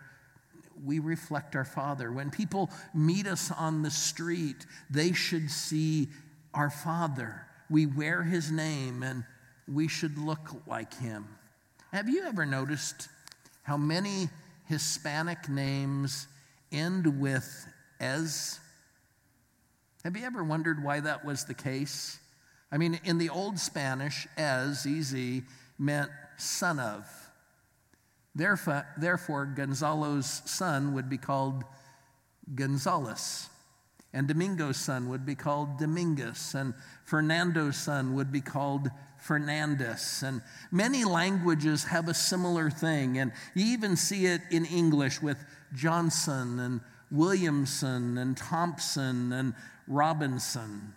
we 0.84 1.00
reflect 1.00 1.56
our 1.56 1.64
Father. 1.64 2.12
When 2.12 2.30
people 2.30 2.70
meet 2.94 3.26
us 3.26 3.52
on 3.52 3.84
the 3.84 3.90
street, 3.90 4.66
they 4.90 5.14
should 5.14 5.50
see 5.50 6.10
our 6.54 6.70
Father 6.70 7.48
we 7.70 7.86
wear 7.86 8.24
his 8.24 8.52
name 8.52 9.04
and 9.04 9.24
we 9.68 9.88
should 9.88 10.18
look 10.18 10.50
like 10.66 10.94
him. 11.00 11.28
Have 11.92 12.10
you 12.10 12.26
ever 12.26 12.46
noticed 12.46 13.10
how 13.64 13.78
many 13.78 14.30
Hispanic 14.66 15.50
names 15.50 16.28
end 16.72 17.20
with 17.20 17.68
es? 18.00 18.60
Have 20.04 20.16
you 20.16 20.26
ever 20.26 20.44
wondered 20.44 20.84
why 20.84 21.00
that 21.00 21.26
was 21.26 21.46
the 21.46 21.54
case? 21.54 22.20
I 22.72 22.78
mean, 22.78 23.00
in 23.04 23.18
the 23.18 23.30
Old 23.30 23.60
Spanish, 23.60 24.28
es, 24.38 24.86
ez, 24.86 25.42
meant 25.78 26.12
son 26.38 26.80
of. 26.80 27.06
Therefore, 28.36 28.86
therefore, 28.98 29.46
Gonzalo's 29.46 30.42
son 30.46 30.94
would 30.94 31.10
be 31.10 31.18
called 31.18 31.64
Gonzales. 32.54 33.50
And 34.18 34.28
Domingo's 34.28 34.78
son 34.78 35.10
would 35.10 35.28
be 35.28 35.36
called 35.36 35.78
Dominguez, 35.78 36.56
and 36.56 36.74
Fernando's 37.06 37.78
son 37.78 38.16
would 38.16 38.32
be 38.32 38.42
called 38.42 38.90
Fernandez. 39.20 40.24
And 40.26 40.42
many 40.72 41.06
languages 41.06 41.84
have 41.84 42.08
a 42.08 42.16
similar 42.16 42.72
thing, 42.72 43.20
and 43.20 43.32
you 43.54 43.64
even 43.68 43.96
see 43.96 44.26
it 44.26 44.42
in 44.50 44.66
English 44.66 45.22
with 45.22 45.38
Johnson 45.72 46.60
and 46.60 46.82
Williamson 47.12 48.18
and 48.18 48.36
Thompson 48.36 49.32
and 49.32 49.54
Robinson. 49.88 50.96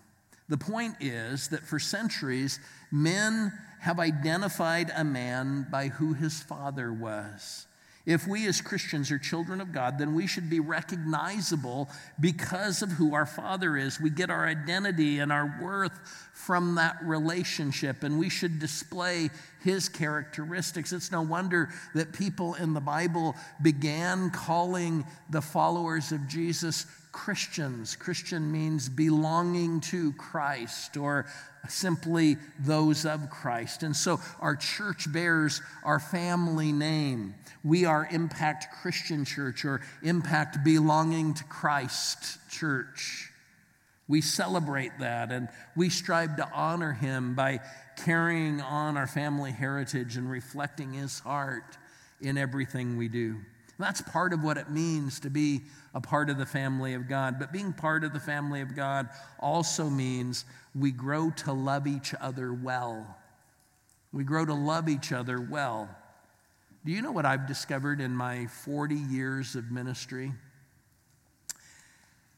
The 0.49 0.57
point 0.57 0.95
is 1.01 1.49
that 1.49 1.63
for 1.63 1.79
centuries, 1.79 2.59
men 2.91 3.53
have 3.81 4.01
identified 4.01 4.91
a 4.97 5.05
man 5.05 5.67
by 5.71 5.89
who 5.89 6.15
his 6.15 6.41
father 6.41 6.91
was. 6.91 7.67
If 8.07 8.27
we 8.27 8.47
as 8.47 8.63
Christians 8.63 9.11
are 9.11 9.19
children 9.19 9.61
of 9.61 9.73
God, 9.73 9.99
then 9.99 10.15
we 10.15 10.27
should 10.27 10.49
be 10.49 10.59
recognizable 10.59 11.91
because 12.19 12.81
of 12.81 12.93
who 12.93 13.15
our 13.15 13.27
Father 13.27 13.77
is. 13.77 14.01
We 14.01 14.09
get 14.09 14.31
our 14.31 14.47
identity 14.47 15.19
and 15.19 15.31
our 15.31 15.55
worth 15.61 15.93
from 16.33 16.77
that 16.77 16.97
relationship, 17.03 18.03
and 18.03 18.19
we 18.19 18.31
should 18.31 18.59
display 18.59 19.29
His 19.63 19.91
characteristics. 19.91 20.93
It's 20.93 21.13
no 21.13 21.21
wonder 21.21 21.69
that 21.95 22.15
people 22.15 22.55
in 22.55 22.73
the 22.73 22.81
Bible 22.81 23.37
began 23.61 24.31
calling 24.31 25.05
the 25.29 25.43
followers 25.43 26.11
of 26.11 26.27
Jesus 26.27 26.87
Christians. 27.13 27.97
Christian 27.97 28.53
means 28.53 28.89
belonging 28.89 29.81
to 29.83 30.13
Christ 30.13 30.97
or 30.97 31.27
simply 31.69 32.37
those 32.59 33.05
of 33.05 33.31
Christ. 33.31 33.83
And 33.83 33.95
so 33.95 34.21
our 34.41 34.57
church 34.57 35.13
bears 35.13 35.61
our 35.85 35.99
family 35.99 36.73
name. 36.73 37.35
We 37.65 37.85
are 37.85 38.09
Impact 38.11 38.67
Christian 38.81 39.25
Church 39.25 39.65
or 39.65 39.81
Impact 40.03 40.65
Belonging 40.65 41.35
to 41.35 41.45
Christ 41.45 42.39
Church. 42.49 43.31
We 44.09 44.21
celebrate 44.21 44.99
that 45.01 45.31
and 45.31 45.49
we 45.77 45.89
strive 45.89 46.37
to 46.37 46.49
honor 46.53 46.93
him 46.93 47.35
by 47.35 47.61
carrying 48.05 48.61
on 48.61 48.97
our 48.97 49.07
family 49.07 49.53
heritage 49.53 50.17
and 50.17 50.31
reflecting 50.31 50.95
his 50.95 51.21
heart 51.21 51.77
in 52.21 52.39
everything 52.39 52.97
we 52.97 53.09
do. 53.09 53.37
That's 53.81 54.03
part 54.03 54.33
of 54.33 54.45
what 54.45 54.57
it 54.57 54.71
means 54.71 55.21
to 55.21 55.31
be 55.31 55.63
a 55.95 56.01
part 56.01 56.31
of 56.31 56.39
the 56.39 56.47
family 56.47 56.95
of 56.95 57.09
God. 57.09 57.39
But 57.39 57.53
being 57.53 57.73
part 57.73 58.05
of 58.05 58.13
the 58.13 58.21
family 58.21 58.61
of 58.61 58.77
God 58.77 59.09
also 59.39 59.89
means 59.89 60.45
we 60.75 60.93
grow 60.93 61.31
to 61.31 61.53
love 61.53 61.87
each 61.87 62.15
other 62.21 62.53
well. 62.53 63.17
We 64.13 64.25
grow 64.25 64.45
to 64.45 64.55
love 64.55 64.89
each 64.89 65.13
other 65.13 65.41
well. 65.41 65.89
Do 66.85 66.93
you 66.93 67.03
know 67.03 67.13
what 67.13 67.27
I've 67.27 67.47
discovered 67.47 68.01
in 68.01 68.15
my 68.15 68.47
40 68.47 68.95
years 68.95 69.55
of 69.55 69.71
ministry? 69.71 70.33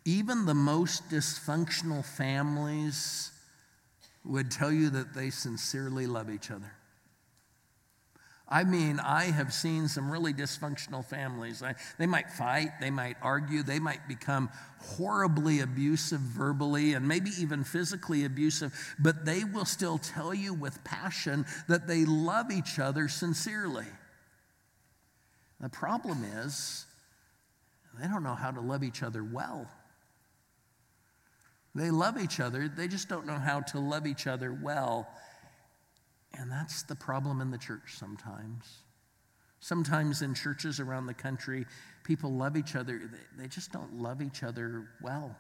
Even 0.05 0.47
the 0.47 0.55
most 0.55 1.09
dysfunctional 1.09 2.05
families 2.05 3.31
would 4.25 4.51
tell 4.51 4.73
you 4.73 4.91
that 4.91 5.15
they 5.15 5.31
sincerely 5.31 6.07
love 6.07 6.31
each 6.31 6.51
other. 6.51 6.73
I 8.53 8.65
mean, 8.65 9.01
I 9.01 9.25
have 9.25 9.51
seen 9.51 9.89
some 9.89 10.11
really 10.11 10.35
dysfunctional 10.35 11.03
families. 11.03 11.63
I, 11.63 11.75
they 11.97 12.05
might 12.05 12.31
fight, 12.31 12.73
they 12.83 12.91
might 12.91 13.17
argue, 13.23 13.63
they 13.63 13.79
might 13.79 14.07
become 14.07 14.51
horribly 14.79 15.61
abusive 15.61 16.21
verbally 16.21 16.93
and 16.93 17.09
maybe 17.09 17.31
even 17.39 17.65
physically 17.65 18.27
abusive, 18.27 18.75
but 18.99 19.25
they 19.25 19.43
will 19.43 19.65
still 19.65 19.97
tell 19.97 20.35
you 20.35 20.53
with 20.53 20.85
passion 20.85 21.47
that 21.67 21.87
they 21.87 22.05
love 22.05 22.51
each 22.51 22.79
other 22.79 23.09
sincerely. 23.09 23.87
The 25.59 25.71
problem 25.71 26.23
is, 26.23 26.85
they 27.99 28.07
don't 28.07 28.23
know 28.23 28.35
how 28.35 28.51
to 28.51 28.61
love 28.61 28.85
each 28.85 29.03
other 29.03 29.25
well. 29.25 29.67
They 31.75 31.91
love 31.91 32.21
each 32.21 32.39
other, 32.39 32.69
they 32.69 32.87
just 32.87 33.09
don't 33.09 33.25
know 33.25 33.39
how 33.39 33.61
to 33.61 33.81
love 33.81 34.07
each 34.07 34.27
other 34.27 34.53
well. 34.53 35.09
And 36.39 36.51
that's 36.51 36.83
the 36.83 36.97
problem 36.97 37.41
in 37.41 37.51
the 37.51 37.59
church 37.59 37.97
sometimes. 37.97 38.65
Sometimes 39.61 40.23
in 40.23 40.35
churches 40.35 40.81
around 40.81 41.07
the 41.07 41.15
country, 41.15 41.67
people 42.05 42.33
love 42.33 42.57
each 42.57 42.75
other, 42.75 43.01
they, 43.39 43.47
just 43.47 43.71
don't 43.71 43.95
love 43.95 44.21
each 44.21 44.43
other 44.43 44.89
well. 45.01 45.37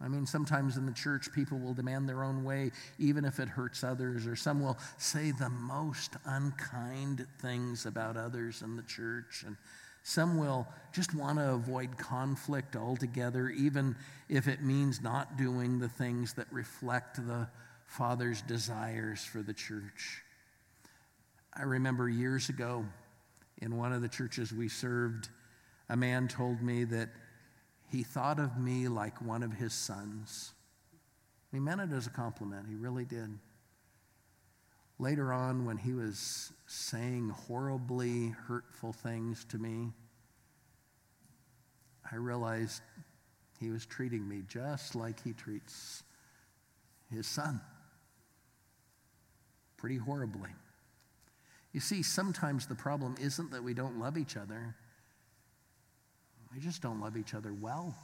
I 0.00 0.08
mean, 0.08 0.26
sometimes 0.26 0.76
in 0.76 0.86
the 0.86 0.92
church, 0.92 1.32
people 1.32 1.58
will 1.58 1.74
demand 1.74 2.08
their 2.08 2.22
own 2.22 2.44
way, 2.44 2.70
even 2.98 3.24
if 3.24 3.40
it 3.40 3.48
hurts 3.48 3.82
others, 3.82 4.26
or 4.26 4.36
some 4.36 4.60
will 4.60 4.78
say 4.96 5.32
the 5.32 5.50
most 5.50 6.16
unkind 6.24 7.26
things 7.40 7.84
about 7.84 8.16
others 8.16 8.62
in 8.62 8.76
the 8.76 8.82
church. 8.82 9.44
And 9.44 9.56
some 10.04 10.38
will 10.38 10.66
just 10.92 11.14
want 11.14 11.38
to 11.38 11.50
avoid 11.50 11.98
conflict 11.98 12.76
altogether, 12.76 13.48
even 13.50 13.96
if 14.28 14.48
it 14.48 14.62
means 14.62 15.00
not 15.02 15.36
doing 15.36 15.78
the 15.78 15.88
things 15.88 16.32
that 16.34 16.46
reflect 16.52 17.16
the 17.26 17.48
Father's 17.88 18.42
desires 18.42 19.24
for 19.24 19.42
the 19.42 19.54
church. 19.54 20.22
I 21.54 21.62
remember 21.62 22.08
years 22.08 22.50
ago 22.50 22.84
in 23.62 23.76
one 23.76 23.92
of 23.92 24.02
the 24.02 24.08
churches 24.08 24.52
we 24.52 24.68
served, 24.68 25.30
a 25.88 25.96
man 25.96 26.28
told 26.28 26.62
me 26.62 26.84
that 26.84 27.08
he 27.90 28.02
thought 28.02 28.38
of 28.38 28.58
me 28.58 28.88
like 28.88 29.20
one 29.22 29.42
of 29.42 29.52
his 29.52 29.72
sons. 29.72 30.52
He 31.50 31.58
meant 31.58 31.80
it 31.80 31.90
as 31.90 32.06
a 32.06 32.10
compliment, 32.10 32.66
he 32.68 32.76
really 32.76 33.06
did. 33.06 33.36
Later 34.98 35.32
on, 35.32 35.64
when 35.64 35.78
he 35.78 35.94
was 35.94 36.52
saying 36.66 37.30
horribly 37.30 38.28
hurtful 38.28 38.92
things 38.92 39.46
to 39.46 39.58
me, 39.58 39.92
I 42.12 42.16
realized 42.16 42.82
he 43.58 43.70
was 43.70 43.86
treating 43.86 44.28
me 44.28 44.42
just 44.46 44.94
like 44.94 45.24
he 45.24 45.32
treats 45.32 46.02
his 47.10 47.26
son 47.26 47.60
pretty 49.78 49.96
horribly. 49.96 50.50
You 51.72 51.80
see, 51.80 52.02
sometimes 52.02 52.66
the 52.66 52.74
problem 52.74 53.14
isn't 53.20 53.52
that 53.52 53.62
we 53.62 53.72
don't 53.72 53.98
love 53.98 54.18
each 54.18 54.36
other, 54.36 54.74
we 56.54 56.60
just 56.60 56.82
don't 56.82 57.00
love 57.00 57.16
each 57.16 57.34
other 57.34 57.52
well. 57.52 57.94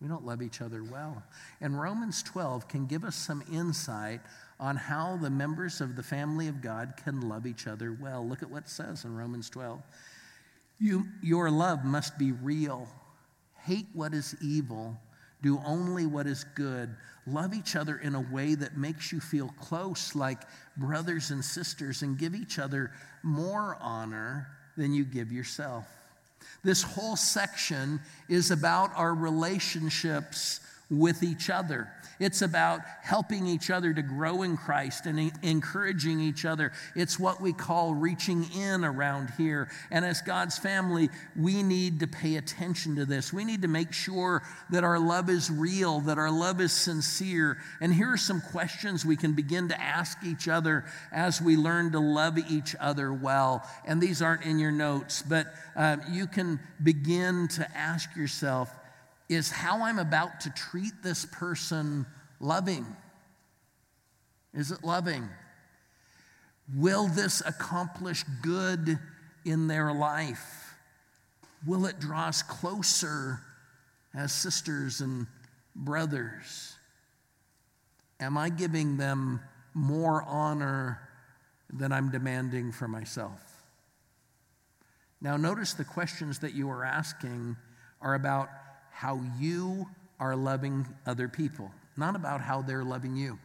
We 0.00 0.08
don't 0.08 0.24
love 0.24 0.40
each 0.40 0.62
other 0.62 0.82
well. 0.82 1.22
And 1.60 1.78
Romans 1.78 2.22
12 2.22 2.68
can 2.68 2.86
give 2.86 3.04
us 3.04 3.14
some 3.14 3.42
insight 3.52 4.20
on 4.58 4.76
how 4.76 5.18
the 5.18 5.28
members 5.28 5.82
of 5.82 5.94
the 5.94 6.02
family 6.02 6.48
of 6.48 6.62
God 6.62 6.94
can 7.04 7.28
love 7.28 7.46
each 7.46 7.66
other 7.66 7.94
well. 8.00 8.26
Look 8.26 8.42
at 8.42 8.50
what 8.50 8.62
it 8.62 8.68
says 8.70 9.04
in 9.04 9.14
Romans 9.14 9.50
12. 9.50 9.82
You, 10.78 11.04
your 11.22 11.50
love 11.50 11.84
must 11.84 12.18
be 12.18 12.32
real. 12.32 12.88
Hate 13.58 13.88
what 13.92 14.14
is 14.14 14.34
evil 14.40 14.98
do 15.42 15.60
only 15.64 16.06
what 16.06 16.26
is 16.26 16.44
good. 16.54 16.94
Love 17.26 17.54
each 17.54 17.76
other 17.76 17.96
in 17.98 18.14
a 18.14 18.20
way 18.20 18.54
that 18.54 18.76
makes 18.76 19.12
you 19.12 19.20
feel 19.20 19.48
close, 19.60 20.14
like 20.14 20.42
brothers 20.76 21.30
and 21.30 21.44
sisters, 21.44 22.02
and 22.02 22.18
give 22.18 22.34
each 22.34 22.58
other 22.58 22.90
more 23.22 23.76
honor 23.80 24.48
than 24.76 24.92
you 24.92 25.04
give 25.04 25.30
yourself. 25.30 25.86
This 26.62 26.82
whole 26.82 27.16
section 27.16 28.00
is 28.28 28.50
about 28.50 28.90
our 28.96 29.14
relationships 29.14 30.60
with 30.90 31.22
each 31.22 31.48
other. 31.50 31.88
It's 32.20 32.42
about 32.42 32.82
helping 33.00 33.46
each 33.46 33.70
other 33.70 33.94
to 33.94 34.02
grow 34.02 34.42
in 34.42 34.58
Christ 34.58 35.06
and 35.06 35.32
encouraging 35.42 36.20
each 36.20 36.44
other. 36.44 36.70
It's 36.94 37.18
what 37.18 37.40
we 37.40 37.54
call 37.54 37.94
reaching 37.94 38.44
in 38.52 38.84
around 38.84 39.30
here. 39.38 39.70
And 39.90 40.04
as 40.04 40.20
God's 40.20 40.58
family, 40.58 41.08
we 41.34 41.62
need 41.62 42.00
to 42.00 42.06
pay 42.06 42.36
attention 42.36 42.96
to 42.96 43.06
this. 43.06 43.32
We 43.32 43.46
need 43.46 43.62
to 43.62 43.68
make 43.68 43.94
sure 43.94 44.42
that 44.68 44.84
our 44.84 44.98
love 44.98 45.30
is 45.30 45.50
real, 45.50 46.00
that 46.00 46.18
our 46.18 46.30
love 46.30 46.60
is 46.60 46.72
sincere. 46.72 47.56
And 47.80 47.92
here 47.92 48.12
are 48.12 48.18
some 48.18 48.42
questions 48.42 49.06
we 49.06 49.16
can 49.16 49.32
begin 49.32 49.68
to 49.68 49.80
ask 49.80 50.18
each 50.22 50.46
other 50.46 50.84
as 51.10 51.40
we 51.40 51.56
learn 51.56 51.92
to 51.92 52.00
love 52.00 52.36
each 52.50 52.76
other 52.78 53.14
well. 53.14 53.66
And 53.86 53.98
these 53.98 54.20
aren't 54.20 54.44
in 54.44 54.58
your 54.58 54.72
notes, 54.72 55.22
but 55.22 55.54
um, 55.74 56.02
you 56.10 56.26
can 56.26 56.60
begin 56.82 57.48
to 57.48 57.66
ask 57.74 58.14
yourself 58.14 58.70
is 59.30 59.48
how 59.48 59.82
I'm 59.84 60.00
about 60.00 60.40
to 60.40 60.50
treat 60.50 60.92
this 61.04 61.24
person 61.24 62.04
loving? 62.40 62.84
Is 64.52 64.72
it 64.72 64.82
loving? 64.82 65.28
Will 66.74 67.06
this 67.06 67.40
accomplish 67.46 68.24
good 68.42 68.98
in 69.44 69.68
their 69.68 69.94
life? 69.94 70.74
Will 71.64 71.86
it 71.86 72.00
draw 72.00 72.26
us 72.26 72.42
closer 72.42 73.40
as 74.12 74.32
sisters 74.32 75.00
and 75.00 75.28
brothers? 75.76 76.74
Am 78.18 78.36
I 78.36 78.48
giving 78.48 78.96
them 78.96 79.40
more 79.74 80.24
honor 80.24 81.08
than 81.72 81.92
I'm 81.92 82.10
demanding 82.10 82.72
for 82.72 82.88
myself? 82.88 83.62
Now, 85.20 85.36
notice 85.36 85.74
the 85.74 85.84
questions 85.84 86.40
that 86.40 86.54
you 86.54 86.68
are 86.70 86.84
asking 86.84 87.56
are 88.00 88.14
about 88.14 88.48
how 89.00 89.18
you 89.38 89.86
are 90.18 90.36
loving 90.36 90.86
other 91.06 91.26
people, 91.26 91.70
not 91.96 92.14
about 92.14 92.42
how 92.42 92.60
they're 92.60 92.84
loving 92.84 93.16
you. 93.16 93.38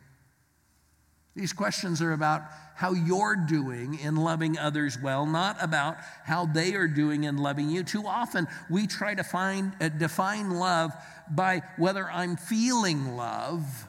These 1.33 1.53
questions 1.53 2.01
are 2.01 2.11
about 2.11 2.41
how 2.75 2.91
you're 2.91 3.37
doing 3.37 3.97
in 3.99 4.17
loving 4.17 4.57
others 4.57 4.97
well, 5.01 5.25
not 5.25 5.55
about 5.63 5.95
how 6.25 6.45
they 6.45 6.75
are 6.75 6.89
doing 6.89 7.23
in 7.23 7.37
loving 7.37 7.69
you. 7.69 7.85
Too 7.85 8.05
often, 8.05 8.49
we 8.69 8.85
try 8.85 9.15
to 9.15 9.23
find, 9.23 9.71
uh, 9.79 9.87
define 9.87 10.51
love 10.51 10.91
by 11.31 11.61
whether 11.77 12.09
I'm 12.09 12.35
feeling 12.35 13.15
love 13.15 13.87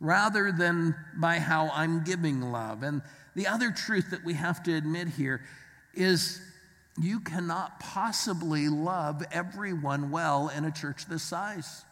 rather 0.00 0.50
than 0.50 0.96
by 1.16 1.38
how 1.38 1.70
I'm 1.72 2.02
giving 2.02 2.50
love. 2.50 2.82
And 2.82 3.00
the 3.36 3.46
other 3.46 3.70
truth 3.70 4.10
that 4.10 4.24
we 4.24 4.34
have 4.34 4.60
to 4.64 4.74
admit 4.74 5.06
here 5.06 5.40
is 5.94 6.42
you 7.00 7.20
cannot 7.20 7.80
possibly 7.80 8.68
love 8.68 9.22
everyone 9.32 10.10
well 10.10 10.48
in 10.48 10.64
a 10.64 10.70
church 10.70 11.06
this 11.06 11.22
size. 11.22 11.84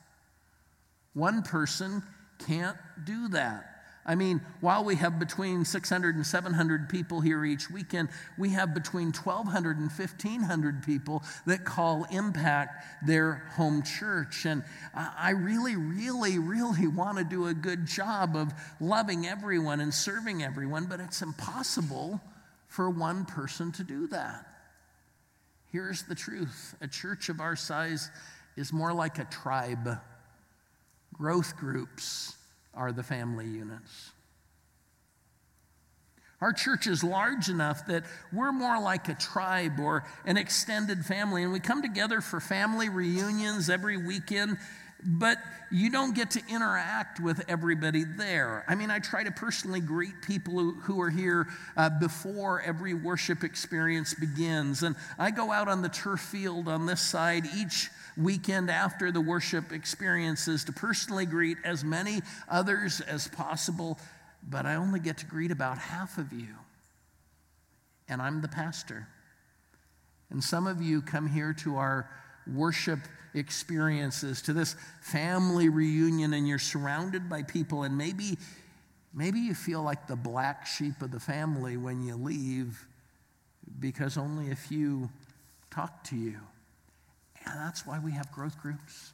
One 1.14 1.42
person 1.42 2.02
can't 2.46 2.76
do 3.04 3.28
that. 3.28 3.78
I 4.08 4.14
mean, 4.14 4.40
while 4.62 4.84
we 4.84 4.94
have 4.94 5.18
between 5.18 5.66
600 5.66 6.16
and 6.16 6.26
700 6.26 6.88
people 6.88 7.20
here 7.20 7.44
each 7.44 7.70
weekend, 7.70 8.08
we 8.38 8.50
have 8.50 8.72
between 8.72 9.12
1,200 9.12 9.76
and 9.76 9.90
1,500 9.90 10.82
people 10.82 11.22
that 11.46 11.66
call 11.66 12.06
Impact 12.10 13.06
their 13.06 13.46
home 13.56 13.82
church. 13.82 14.46
And 14.46 14.64
I 14.94 15.30
really, 15.32 15.76
really, 15.76 16.38
really 16.38 16.86
want 16.86 17.18
to 17.18 17.24
do 17.24 17.48
a 17.48 17.54
good 17.54 17.86
job 17.86 18.34
of 18.34 18.54
loving 18.80 19.26
everyone 19.26 19.80
and 19.80 19.92
serving 19.92 20.42
everyone, 20.42 20.86
but 20.86 21.00
it's 21.00 21.20
impossible 21.20 22.22
for 22.66 22.88
one 22.88 23.26
person 23.26 23.72
to 23.72 23.84
do 23.84 24.06
that. 24.08 24.47
Here's 25.70 26.02
the 26.02 26.14
truth 26.14 26.74
a 26.80 26.88
church 26.88 27.28
of 27.28 27.40
our 27.40 27.56
size 27.56 28.10
is 28.56 28.72
more 28.72 28.92
like 28.92 29.18
a 29.18 29.24
tribe. 29.24 29.98
Growth 31.12 31.56
groups 31.56 32.36
are 32.74 32.92
the 32.92 33.02
family 33.02 33.46
units. 33.46 34.12
Our 36.40 36.52
church 36.52 36.86
is 36.86 37.02
large 37.02 37.48
enough 37.48 37.86
that 37.86 38.04
we're 38.32 38.52
more 38.52 38.80
like 38.80 39.08
a 39.08 39.14
tribe 39.14 39.80
or 39.80 40.04
an 40.24 40.36
extended 40.36 41.04
family, 41.04 41.42
and 41.42 41.52
we 41.52 41.58
come 41.58 41.82
together 41.82 42.20
for 42.20 42.38
family 42.38 42.88
reunions 42.88 43.68
every 43.68 43.96
weekend 43.96 44.56
but 45.04 45.38
you 45.70 45.90
don't 45.90 46.14
get 46.14 46.32
to 46.32 46.42
interact 46.48 47.20
with 47.20 47.44
everybody 47.48 48.04
there. 48.04 48.64
I 48.66 48.74
mean, 48.74 48.90
I 48.90 48.98
try 48.98 49.22
to 49.22 49.30
personally 49.30 49.80
greet 49.80 50.22
people 50.22 50.54
who, 50.54 50.72
who 50.74 51.00
are 51.00 51.10
here 51.10 51.46
uh, 51.76 51.90
before 51.90 52.60
every 52.62 52.94
worship 52.94 53.44
experience 53.44 54.14
begins. 54.14 54.82
And 54.82 54.96
I 55.18 55.30
go 55.30 55.52
out 55.52 55.68
on 55.68 55.82
the 55.82 55.88
turf 55.88 56.20
field 56.20 56.68
on 56.68 56.86
this 56.86 57.00
side 57.00 57.44
each 57.56 57.90
weekend 58.16 58.70
after 58.70 59.12
the 59.12 59.20
worship 59.20 59.72
experiences 59.72 60.64
to 60.64 60.72
personally 60.72 61.26
greet 61.26 61.58
as 61.64 61.84
many 61.84 62.22
others 62.48 63.00
as 63.00 63.28
possible, 63.28 63.98
but 64.42 64.66
I 64.66 64.74
only 64.74 64.98
get 65.00 65.18
to 65.18 65.26
greet 65.26 65.52
about 65.52 65.78
half 65.78 66.18
of 66.18 66.32
you. 66.32 66.48
And 68.08 68.20
I'm 68.20 68.40
the 68.40 68.48
pastor. 68.48 69.06
And 70.30 70.42
some 70.42 70.66
of 70.66 70.82
you 70.82 71.00
come 71.02 71.28
here 71.28 71.52
to 71.60 71.76
our 71.76 72.10
worship 72.54 73.00
experiences, 73.34 74.42
to 74.42 74.52
this 74.52 74.74
family 75.00 75.68
reunion, 75.68 76.34
and 76.34 76.48
you're 76.48 76.58
surrounded 76.58 77.28
by 77.28 77.42
people, 77.42 77.82
and 77.82 77.96
maybe, 77.96 78.38
maybe 79.14 79.38
you 79.38 79.54
feel 79.54 79.82
like 79.82 80.06
the 80.06 80.16
black 80.16 80.66
sheep 80.66 81.00
of 81.02 81.10
the 81.10 81.20
family 81.20 81.76
when 81.76 82.00
you 82.02 82.16
leave 82.16 82.86
because 83.80 84.16
only 84.16 84.50
a 84.50 84.56
few 84.56 85.08
talk 85.70 86.02
to 86.04 86.16
you. 86.16 86.38
And 87.44 87.54
that's 87.60 87.86
why 87.86 87.98
we 87.98 88.12
have 88.12 88.30
growth 88.32 88.58
groups. 88.60 89.12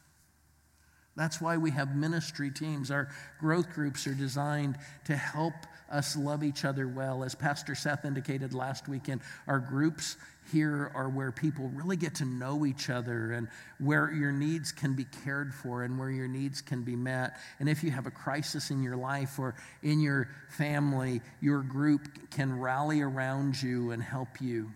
That's 1.17 1.41
why 1.41 1.57
we 1.57 1.71
have 1.71 1.95
ministry 1.95 2.51
teams. 2.51 2.91
Our 2.91 3.09
growth 3.39 3.73
groups 3.73 4.07
are 4.07 4.15
designed 4.15 4.77
to 5.05 5.17
help 5.17 5.55
us 5.95 6.17
love 6.17 6.43
each 6.43 6.65
other 6.65 6.89
well. 6.89 7.23
As 7.23 7.35
Pastor 7.35 7.75
Seth 7.75 8.05
indicated 8.05 8.53
last 8.53 8.89
weekend, 8.89 9.21
our 9.47 9.61
groups 9.61 10.17
here 10.53 10.91
are 10.95 11.09
where 11.09 11.33
people 11.33 11.71
really 11.73 11.97
get 11.97 12.17
to 12.17 12.25
know 12.25 12.67
each 12.67 12.91
other 12.91 13.33
and 13.33 13.49
where 13.79 14.13
your 14.13 14.33
needs 14.33 14.73
can 14.73 14.95
be 14.95 15.07
cared 15.25 15.55
for 15.55 15.85
and 15.85 15.99
where 15.99 16.11
your 16.11 16.29
needs 16.29 16.61
can 16.61 16.83
be 16.83 16.97
met. 16.97 17.37
And 17.61 17.69
if 17.69 17.83
you 17.83 17.91
have 17.93 18.07
a 18.07 18.11
crisis 18.11 18.71
in 18.71 18.83
your 18.83 18.97
life 18.97 19.39
or 19.39 19.55
in 19.83 20.01
your 20.01 20.29
family, 20.51 21.23
your 21.41 21.63
group 21.63 22.31
can 22.31 22.59
rally 22.59 23.01
around 23.01 23.63
you 23.63 23.93
and 23.93 24.03
help 24.03 24.41
you. 24.41 24.71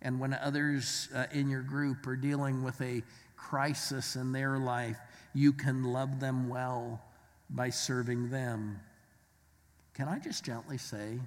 And 0.00 0.18
when 0.18 0.32
others 0.32 1.08
uh, 1.14 1.26
in 1.32 1.50
your 1.50 1.62
group 1.62 2.06
are 2.06 2.16
dealing 2.16 2.62
with 2.62 2.80
a 2.80 3.02
crisis 3.36 4.16
in 4.16 4.32
their 4.32 4.58
life, 4.58 4.96
you 5.34 5.52
can 5.52 5.84
love 5.84 6.20
them 6.20 6.48
well 6.48 7.02
by 7.50 7.70
serving 7.70 8.30
them. 8.30 8.80
Can 9.94 10.08
I 10.08 10.18
just 10.18 10.44
gently 10.44 10.78
say, 10.78 11.18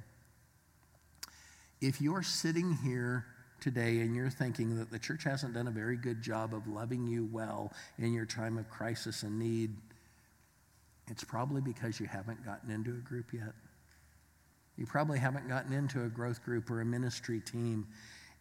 if 1.81 2.01
you're 2.01 2.23
sitting 2.23 2.77
here 2.83 3.25
today 3.59 3.99
and 3.99 4.15
you're 4.15 4.29
thinking 4.29 4.77
that 4.77 4.91
the 4.91 4.99
church 4.99 5.23
hasn't 5.23 5.53
done 5.53 5.67
a 5.67 5.71
very 5.71 5.97
good 5.97 6.21
job 6.21 6.53
of 6.53 6.67
loving 6.67 7.05
you 7.07 7.29
well 7.31 7.71
in 7.99 8.13
your 8.13 8.25
time 8.25 8.57
of 8.57 8.69
crisis 8.69 9.23
and 9.23 9.37
need, 9.37 9.75
it's 11.07 11.23
probably 11.23 11.61
because 11.61 11.99
you 11.99 12.07
haven't 12.07 12.43
gotten 12.43 12.71
into 12.71 12.91
a 12.91 13.07
group 13.07 13.33
yet. 13.33 13.53
You 14.77 14.85
probably 14.85 15.19
haven't 15.19 15.47
gotten 15.47 15.71
into 15.71 16.03
a 16.03 16.09
growth 16.09 16.43
group 16.43 16.69
or 16.69 16.81
a 16.81 16.85
ministry 16.85 17.39
team. 17.39 17.87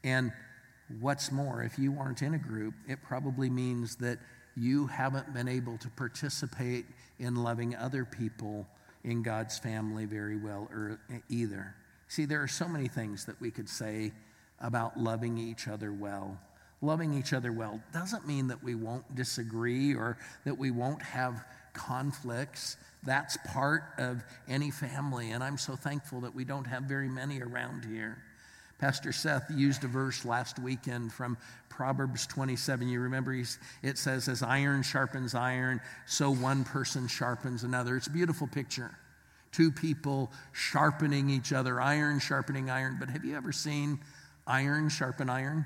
And 0.02 0.32
what's 1.00 1.30
more, 1.30 1.62
if 1.62 1.78
you 1.78 1.96
aren't 1.98 2.22
in 2.22 2.34
a 2.34 2.38
group, 2.38 2.74
it 2.88 2.98
probably 3.02 3.50
means 3.50 3.96
that 3.96 4.18
you 4.56 4.86
haven't 4.86 5.34
been 5.34 5.48
able 5.48 5.76
to 5.78 5.88
participate 5.90 6.86
in 7.18 7.36
loving 7.36 7.76
other 7.76 8.04
people 8.04 8.66
in 9.04 9.22
God's 9.22 9.58
family 9.58 10.06
very 10.06 10.36
well 10.36 10.68
or 10.72 10.98
either. 11.28 11.74
See, 12.08 12.24
there 12.24 12.42
are 12.42 12.48
so 12.48 12.66
many 12.66 12.88
things 12.88 13.24
that 13.26 13.40
we 13.40 13.50
could 13.50 13.68
say 13.68 14.12
about 14.60 14.98
loving 14.98 15.38
each 15.38 15.68
other 15.68 15.92
well. 15.92 16.38
Loving 16.80 17.14
each 17.14 17.32
other 17.32 17.52
well 17.52 17.80
doesn't 17.92 18.26
mean 18.26 18.48
that 18.48 18.62
we 18.62 18.74
won't 18.74 19.14
disagree 19.14 19.94
or 19.94 20.18
that 20.44 20.56
we 20.56 20.70
won't 20.70 21.02
have 21.02 21.44
conflicts. 21.72 22.76
That's 23.02 23.36
part 23.52 23.84
of 23.98 24.22
any 24.48 24.70
family, 24.70 25.30
and 25.30 25.44
I'm 25.44 25.58
so 25.58 25.76
thankful 25.76 26.20
that 26.22 26.34
we 26.34 26.44
don't 26.44 26.66
have 26.66 26.84
very 26.84 27.08
many 27.08 27.40
around 27.42 27.84
here. 27.84 28.18
Pastor 28.78 29.12
Seth 29.12 29.50
used 29.54 29.84
a 29.84 29.88
verse 29.88 30.24
last 30.24 30.58
weekend 30.58 31.12
from 31.12 31.36
Proverbs 31.68 32.26
27. 32.26 32.88
You 32.88 33.00
remember 33.00 33.34
it 33.82 33.98
says, 33.98 34.28
As 34.28 34.42
iron 34.42 34.82
sharpens 34.82 35.34
iron, 35.34 35.80
so 36.06 36.30
one 36.30 36.64
person 36.64 37.08
sharpens 37.08 37.64
another. 37.64 37.96
It's 37.96 38.06
a 38.06 38.10
beautiful 38.10 38.46
picture. 38.46 38.96
Two 39.52 39.70
people 39.70 40.32
sharpening 40.52 41.30
each 41.30 41.52
other, 41.52 41.80
iron 41.80 42.18
sharpening 42.18 42.70
iron. 42.70 42.96
But 42.98 43.10
have 43.10 43.24
you 43.24 43.36
ever 43.36 43.52
seen 43.52 44.00
iron 44.46 44.88
sharpen 44.88 45.30
iron? 45.30 45.64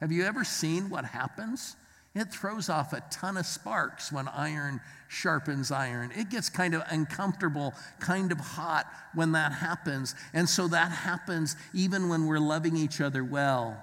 Have 0.00 0.12
you 0.12 0.24
ever 0.24 0.44
seen 0.44 0.90
what 0.90 1.04
happens? 1.04 1.76
It 2.18 2.32
throws 2.32 2.68
off 2.68 2.92
a 2.92 3.02
ton 3.10 3.36
of 3.36 3.46
sparks 3.46 4.10
when 4.10 4.26
iron 4.28 4.80
sharpens 5.08 5.70
iron. 5.70 6.12
It 6.16 6.30
gets 6.30 6.48
kind 6.48 6.74
of 6.74 6.82
uncomfortable, 6.90 7.74
kind 8.00 8.32
of 8.32 8.38
hot 8.38 8.86
when 9.14 9.32
that 9.32 9.52
happens. 9.52 10.14
And 10.34 10.48
so 10.48 10.68
that 10.68 10.90
happens 10.90 11.56
even 11.72 12.08
when 12.08 12.26
we're 12.26 12.40
loving 12.40 12.76
each 12.76 13.00
other 13.00 13.24
well. 13.24 13.76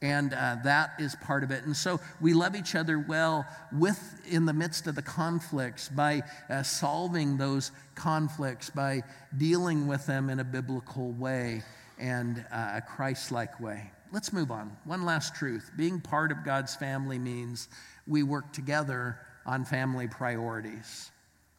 And 0.00 0.32
uh, 0.34 0.56
that 0.64 0.94
is 0.98 1.14
part 1.16 1.44
of 1.44 1.50
it. 1.50 1.64
And 1.64 1.76
so 1.76 2.00
we 2.20 2.34
love 2.34 2.56
each 2.56 2.74
other 2.74 2.98
well 2.98 3.46
with 3.72 4.20
in 4.28 4.46
the 4.46 4.52
midst 4.52 4.86
of 4.86 4.96
the 4.96 5.02
conflicts 5.02 5.88
by 5.88 6.22
uh, 6.50 6.62
solving 6.62 7.36
those 7.36 7.70
conflicts, 7.94 8.70
by 8.70 9.02
dealing 9.36 9.86
with 9.86 10.06
them 10.06 10.28
in 10.30 10.40
a 10.40 10.44
biblical 10.44 11.12
way 11.12 11.62
and 11.98 12.44
uh, 12.50 12.72
a 12.74 12.80
Christ 12.80 13.30
like 13.30 13.60
way. 13.60 13.92
Let's 14.12 14.30
move 14.30 14.50
on. 14.50 14.76
One 14.84 15.06
last 15.06 15.34
truth 15.34 15.70
being 15.74 15.98
part 15.98 16.32
of 16.32 16.44
God's 16.44 16.76
family 16.76 17.18
means 17.18 17.68
we 18.06 18.22
work 18.22 18.52
together 18.52 19.18
on 19.46 19.64
family 19.64 20.06
priorities. 20.06 21.10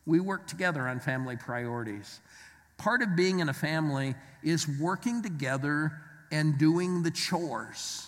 We 0.06 0.20
work 0.20 0.46
together 0.46 0.88
on 0.88 1.00
family 1.00 1.36
priorities. 1.36 2.20
Part 2.78 3.02
of 3.02 3.16
being 3.16 3.40
in 3.40 3.50
a 3.50 3.54
family 3.54 4.14
is 4.44 4.68
working 4.68 5.24
together 5.24 5.94
and 6.32 6.60
doing 6.60 7.02
the 7.02 7.10
chores. 7.10 8.08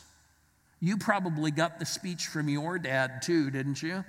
You 0.80 0.98
probably 0.98 1.50
got 1.50 1.80
the 1.80 1.86
speech 1.86 2.28
from 2.28 2.48
your 2.48 2.78
dad 2.78 3.24
too, 3.24 3.50
didn't 3.50 3.82
you? 3.82 4.06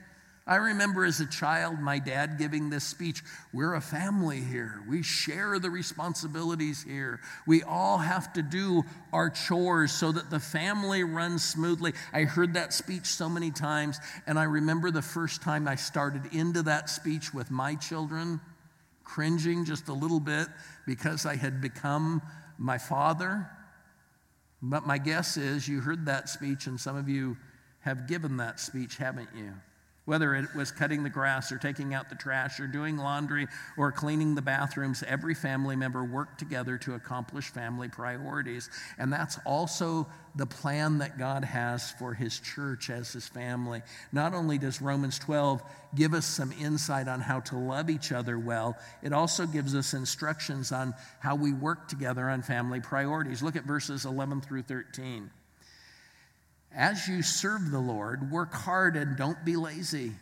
I 0.49 0.57
remember 0.57 1.05
as 1.05 1.19
a 1.19 1.27
child 1.27 1.81
my 1.81 1.99
dad 1.99 2.39
giving 2.39 2.71
this 2.71 2.85
speech 2.85 3.25
We're 3.53 3.75
a 3.75 3.81
family 3.81 4.41
here. 4.41 4.81
We 4.89 5.03
share 5.03 5.59
the 5.59 5.71
responsibilities 5.71 6.85
here. 6.85 7.21
We 7.47 7.65
all 7.65 7.99
have 7.99 8.33
to 8.35 8.43
do 8.43 8.85
our 9.13 9.29
chores 9.29 9.91
so 9.91 10.13
that 10.13 10.31
the 10.31 10.39
family 10.39 11.03
runs 11.03 11.43
smoothly. 11.43 11.95
I 12.13 12.23
heard 12.23 12.55
that 12.55 12.73
speech 12.73 13.07
so 13.07 13.29
many 13.29 13.51
times, 13.51 13.99
and 14.29 14.39
I 14.39 14.45
remember 14.45 14.93
the 14.93 15.03
first 15.03 15.43
time 15.43 15.67
I 15.67 15.75
started 15.75 16.33
into 16.33 16.63
that 16.63 16.89
speech 16.91 17.35
with 17.35 17.51
my 17.51 17.75
children, 17.75 18.41
cringing 19.03 19.65
just 19.65 19.89
a 19.89 19.93
little 19.93 20.21
bit 20.21 20.47
because 20.87 21.27
I 21.27 21.35
had 21.35 21.61
become 21.61 22.23
my 22.57 22.79
father. 22.79 23.51
But 24.63 24.87
my 24.87 24.99
guess 24.99 25.37
is 25.37 25.67
you 25.67 25.81
heard 25.81 26.07
that 26.07 26.29
speech, 26.29 26.69
and 26.69 26.79
some 26.79 26.97
of 26.97 27.09
you 27.09 27.37
have 27.81 28.07
given 28.07 28.37
that 28.37 28.61
speech, 28.61 28.97
haven't 28.97 29.31
you? 29.37 29.53
Whether 30.07 30.37
it 30.37 30.55
was 30.55 30.71
cutting 30.71 31.03
the 31.03 31.11
grass 31.11 31.51
or 31.51 31.59
taking 31.59 31.93
out 31.93 32.09
the 32.09 32.15
trash 32.15 32.61
or 32.61 32.69
doing 32.69 32.97
laundry 32.97 33.49
or 33.77 33.91
cleaning 33.91 34.37
the 34.37 34.43
bathrooms, 34.43 35.03
every 35.03 35.35
family 35.35 35.75
member 35.75 36.05
worked 36.05 36.39
together 36.39 36.79
to 36.79 36.95
accomplish 36.95 37.47
family 37.47 37.89
priorities. 37.89 38.71
And 38.99 39.13
that's 39.13 39.39
also 39.45 40.07
the 40.37 40.47
plan 40.47 40.99
that 40.99 41.19
God 41.19 41.45
has 41.45 41.91
for 41.91 42.15
his 42.15 42.39
church 42.39 42.89
as 42.89 43.13
his 43.13 43.27
family. 43.27 43.83
Not 44.13 44.33
only 44.33 44.59
does 44.59 44.81
Romans 44.81 45.19
12 45.19 45.61
give 45.97 46.15
us 46.15 46.25
some 46.25 46.53
insight 46.53 47.09
on 47.09 47.21
how 47.21 47.41
to 47.41 47.57
love 47.57 47.91
each 47.91 48.13
other 48.13 48.39
well, 48.39 48.79
it 49.03 49.13
also 49.13 49.45
gives 49.45 49.75
us 49.75 49.93
instructions 49.93 50.71
on 50.71 50.95
how 51.19 51.35
we 51.35 51.53
work 51.53 51.89
together 51.89 52.29
on 52.31 52.43
family 52.43 52.81
priorities. 52.81 53.43
Look 53.43 53.57
at 53.57 53.65
verses 53.65 54.05
11 54.05 54.43
through 54.43 54.63
13. 54.63 55.31
As 56.77 57.09
you 57.09 57.23
serve 57.23 57.71
the 57.71 57.81
Lord, 57.81 58.31
work 58.31 58.53
hard 58.53 58.97
and 58.97 59.17
don't 59.17 59.43
be 59.47 59.57
lazy. 59.57 60.13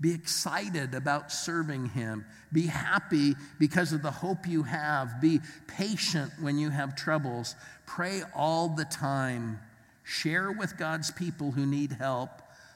Be 0.00 0.12
excited 0.12 0.94
about 0.94 1.30
serving 1.30 1.90
Him. 1.90 2.24
Be 2.52 2.66
happy 2.66 3.36
because 3.60 3.92
of 3.92 4.02
the 4.02 4.10
hope 4.10 4.48
you 4.48 4.64
have. 4.64 5.20
Be 5.20 5.40
patient 5.68 6.32
when 6.40 6.58
you 6.58 6.68
have 6.70 6.96
troubles. 6.96 7.54
Pray 7.86 8.22
all 8.34 8.70
the 8.70 8.86
time. 8.86 9.60
Share 10.02 10.50
with 10.50 10.76
God's 10.76 11.12
people 11.12 11.52
who 11.52 11.64
need 11.64 11.92
help. 11.92 12.30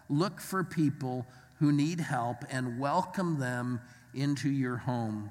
Look 0.09 0.41
for 0.41 0.63
people 0.63 1.27
who 1.59 1.73
need 1.73 1.99
help 1.99 2.45
and 2.51 2.79
welcome 2.79 3.41
them 3.41 3.81
into 4.15 4.49
your 4.49 4.77
home. 4.77 5.31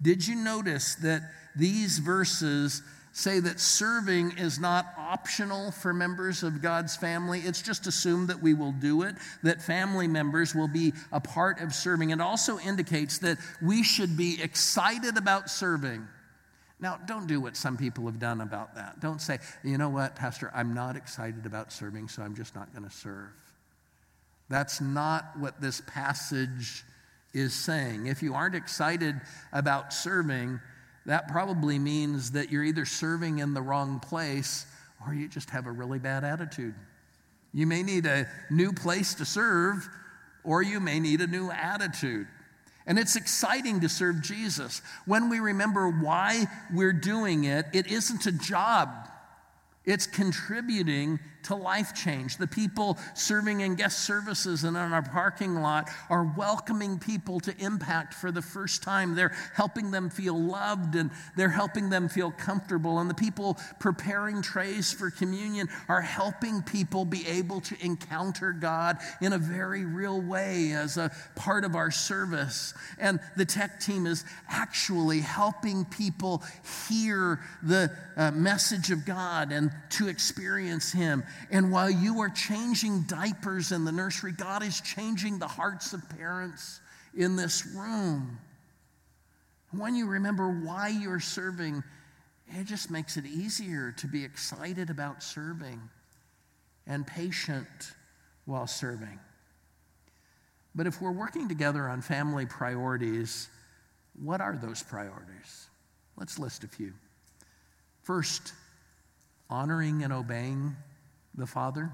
Did 0.00 0.26
you 0.26 0.36
notice 0.36 0.94
that 0.96 1.30
these 1.54 1.98
verses 1.98 2.82
say 3.14 3.38
that 3.38 3.60
serving 3.60 4.38
is 4.38 4.58
not 4.58 4.86
optional 4.98 5.70
for 5.70 5.94
members 5.94 6.42
of 6.42 6.60
God's 6.60 6.96
family. 6.96 7.40
It's 7.40 7.62
just 7.62 7.86
assumed 7.86 8.28
that 8.28 8.42
we 8.42 8.54
will 8.54 8.72
do 8.72 9.02
it, 9.02 9.14
that 9.44 9.62
family 9.62 10.08
members 10.08 10.52
will 10.52 10.68
be 10.68 10.92
a 11.12 11.20
part 11.20 11.60
of 11.60 11.72
serving. 11.72 12.10
It 12.10 12.20
also 12.20 12.58
indicates 12.58 13.18
that 13.18 13.38
we 13.62 13.84
should 13.84 14.16
be 14.16 14.42
excited 14.42 15.16
about 15.16 15.48
serving. 15.48 16.06
Now, 16.80 16.98
don't 17.06 17.28
do 17.28 17.40
what 17.40 17.56
some 17.56 17.76
people 17.76 18.04
have 18.06 18.18
done 18.18 18.40
about 18.40 18.74
that. 18.74 18.98
Don't 18.98 19.22
say, 19.22 19.38
you 19.62 19.78
know 19.78 19.90
what, 19.90 20.16
Pastor, 20.16 20.50
I'm 20.52 20.74
not 20.74 20.96
excited 20.96 21.46
about 21.46 21.72
serving, 21.72 22.08
so 22.08 22.20
I'm 22.20 22.34
just 22.34 22.56
not 22.56 22.72
going 22.72 22.84
to 22.84 22.94
serve. 22.94 23.30
That's 24.50 24.80
not 24.80 25.38
what 25.38 25.60
this 25.60 25.80
passage 25.86 26.84
is 27.32 27.54
saying. 27.54 28.08
If 28.08 28.24
you 28.24 28.34
aren't 28.34 28.56
excited 28.56 29.20
about 29.52 29.92
serving, 29.92 30.60
that 31.06 31.28
probably 31.28 31.78
means 31.78 32.32
that 32.32 32.50
you're 32.50 32.64
either 32.64 32.84
serving 32.84 33.38
in 33.38 33.54
the 33.54 33.62
wrong 33.62 34.00
place 34.00 34.66
or 35.06 35.14
you 35.14 35.28
just 35.28 35.50
have 35.50 35.66
a 35.66 35.70
really 35.70 35.98
bad 35.98 36.24
attitude. 36.24 36.74
You 37.52 37.66
may 37.66 37.82
need 37.82 38.06
a 38.06 38.26
new 38.50 38.72
place 38.72 39.14
to 39.14 39.24
serve, 39.24 39.88
or 40.42 40.62
you 40.62 40.80
may 40.80 40.98
need 40.98 41.20
a 41.20 41.26
new 41.26 41.50
attitude. 41.50 42.26
And 42.86 42.98
it's 42.98 43.16
exciting 43.16 43.80
to 43.80 43.88
serve 43.88 44.22
Jesus. 44.22 44.82
When 45.06 45.30
we 45.30 45.38
remember 45.38 45.88
why 45.88 46.46
we're 46.72 46.92
doing 46.92 47.44
it, 47.44 47.66
it 47.72 47.86
isn't 47.86 48.26
a 48.26 48.32
job, 48.32 48.90
it's 49.84 50.06
contributing 50.06 51.20
to 51.44 51.54
life 51.54 51.94
change. 51.94 52.36
The 52.36 52.46
people 52.46 52.98
serving 53.14 53.60
in 53.60 53.74
guest 53.74 54.00
services 54.00 54.64
and 54.64 54.76
in 54.76 54.92
our 54.92 55.02
parking 55.02 55.56
lot 55.56 55.88
are 56.10 56.24
welcoming 56.36 56.98
people 56.98 57.40
to 57.40 57.54
impact 57.58 58.14
for 58.14 58.30
the 58.30 58.42
first 58.42 58.82
time. 58.82 59.14
They're 59.14 59.34
helping 59.54 59.90
them 59.90 60.10
feel 60.10 60.38
loved 60.38 60.94
and 60.94 61.10
they're 61.36 61.48
helping 61.48 61.90
them 61.90 62.08
feel 62.08 62.30
comfortable. 62.30 62.98
And 62.98 63.08
the 63.08 63.14
people 63.14 63.58
preparing 63.78 64.42
trays 64.42 64.92
for 64.92 65.10
communion 65.10 65.68
are 65.88 66.00
helping 66.00 66.62
people 66.62 67.04
be 67.04 67.26
able 67.26 67.60
to 67.62 67.76
encounter 67.84 68.52
God 68.52 68.98
in 69.20 69.32
a 69.32 69.38
very 69.38 69.84
real 69.84 70.20
way 70.20 70.72
as 70.72 70.96
a 70.96 71.10
part 71.34 71.64
of 71.64 71.74
our 71.74 71.90
service. 71.90 72.74
And 72.98 73.20
the 73.36 73.44
tech 73.44 73.80
team 73.80 74.06
is 74.06 74.24
actually 74.48 75.20
helping 75.20 75.84
people 75.84 76.42
hear 76.88 77.40
the 77.62 77.90
uh, 78.16 78.30
message 78.30 78.90
of 78.90 79.04
God 79.04 79.52
and 79.52 79.70
to 79.90 80.08
experience 80.08 80.92
Him. 80.92 81.24
And 81.50 81.70
while 81.70 81.90
you 81.90 82.20
are 82.20 82.30
changing 82.30 83.02
diapers 83.02 83.72
in 83.72 83.84
the 83.84 83.92
nursery, 83.92 84.32
God 84.32 84.62
is 84.62 84.80
changing 84.80 85.38
the 85.38 85.48
hearts 85.48 85.92
of 85.92 86.08
parents 86.10 86.80
in 87.16 87.36
this 87.36 87.66
room. 87.66 88.38
When 89.70 89.94
you 89.94 90.06
remember 90.06 90.48
why 90.48 90.88
you're 90.88 91.20
serving, 91.20 91.82
it 92.48 92.64
just 92.64 92.90
makes 92.90 93.16
it 93.16 93.26
easier 93.26 93.92
to 93.92 94.06
be 94.06 94.24
excited 94.24 94.90
about 94.90 95.22
serving 95.22 95.80
and 96.86 97.06
patient 97.06 97.66
while 98.44 98.66
serving. 98.66 99.18
But 100.74 100.86
if 100.86 101.00
we're 101.00 101.12
working 101.12 101.48
together 101.48 101.88
on 101.88 102.02
family 102.02 102.46
priorities, 102.46 103.48
what 104.20 104.40
are 104.40 104.56
those 104.56 104.82
priorities? 104.82 105.68
Let's 106.16 106.38
list 106.38 106.64
a 106.64 106.68
few. 106.68 106.92
First, 108.02 108.52
honoring 109.48 110.02
and 110.02 110.12
obeying 110.12 110.76
the 111.36 111.46
Father? 111.46 111.92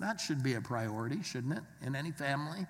That 0.00 0.20
should 0.20 0.42
be 0.42 0.54
a 0.54 0.60
priority, 0.60 1.22
shouldn't 1.22 1.54
it, 1.54 1.64
in 1.82 1.96
any 1.96 2.12
family? 2.12 2.66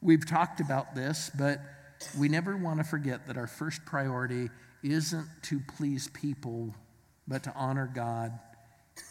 We've 0.00 0.26
talked 0.26 0.60
about 0.60 0.94
this, 0.94 1.30
but 1.36 1.60
we 2.18 2.28
never 2.28 2.56
want 2.56 2.78
to 2.78 2.84
forget 2.84 3.26
that 3.26 3.36
our 3.36 3.46
first 3.46 3.84
priority 3.84 4.50
isn't 4.82 5.26
to 5.42 5.60
please 5.76 6.08
people, 6.08 6.74
but 7.26 7.42
to 7.44 7.52
honor 7.54 7.90
God 7.92 8.38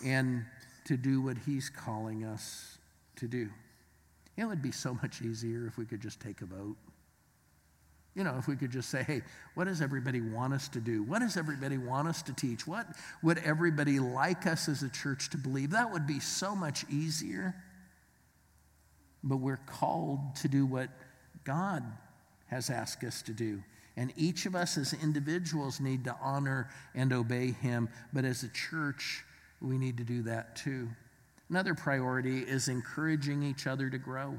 and 0.06 0.46
to 0.86 0.98
do 0.98 1.22
what 1.22 1.38
He's 1.46 1.70
calling 1.70 2.24
us 2.24 2.78
to 3.18 3.28
do. 3.28 3.50
It 4.38 4.46
would 4.46 4.62
be 4.62 4.72
so 4.72 4.94
much 5.02 5.22
easier 5.22 5.68
if 5.68 5.78
we 5.78 5.86
could 5.86 6.02
just 6.02 6.20
take 6.20 6.42
a 6.42 6.46
vote. 6.46 6.78
You 8.16 8.24
know, 8.24 8.36
if 8.38 8.48
we 8.48 8.56
could 8.56 8.72
just 8.72 8.90
say, 8.90 9.02
hey, 9.02 9.24
what 9.56 9.66
does 9.66 9.82
everybody 9.82 10.22
want 10.22 10.54
us 10.54 10.68
to 10.70 10.80
do? 10.80 11.02
What 11.02 11.20
does 11.20 11.36
everybody 11.36 11.80
want 11.80 12.08
us 12.08 12.22
to 12.24 12.34
teach? 12.34 12.68
What 12.68 12.86
would 13.24 13.40
everybody 13.40 14.00
like 14.00 14.46
us 14.46 14.70
as 14.70 14.84
a 14.84 14.90
church 14.90 15.32
to 15.32 15.38
believe? 15.38 15.72
That 15.72 15.92
would 15.92 16.06
be 16.06 16.20
so 16.20 16.56
much 16.56 16.86
easier. 16.92 17.56
But 19.24 19.38
we're 19.38 19.58
called 19.66 20.36
to 20.38 20.48
do 20.48 20.66
what 20.66 20.90
God 21.44 21.84
has 22.48 22.70
asked 22.70 23.04
us 23.04 23.24
to 23.24 23.34
do. 23.34 23.64
And 23.98 24.14
each 24.16 24.46
of 24.46 24.56
us 24.56 24.78
as 24.78 24.94
individuals 24.94 25.80
need 25.80 26.04
to 26.06 26.16
honor 26.22 26.70
and 26.94 27.14
obey 27.14 27.52
Him. 27.52 27.90
But 28.12 28.26
as 28.26 28.44
a 28.44 28.50
church, 28.50 29.24
we 29.62 29.78
need 29.78 29.98
to 29.98 30.04
do 30.04 30.24
that 30.24 30.56
too. 30.56 30.90
Another 31.50 31.74
priority 31.74 32.40
is 32.40 32.68
encouraging 32.68 33.44
each 33.44 33.66
other 33.68 33.90
to 33.90 33.98
grow. 33.98 34.38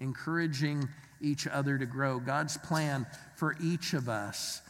Encouraging 0.00 0.88
each 1.20 1.46
other 1.46 1.78
to 1.78 1.86
grow. 1.86 2.18
God's 2.18 2.56
plan 2.56 3.06
for 3.36 3.56
each 3.62 3.94
of 3.94 4.08
us 4.08 4.62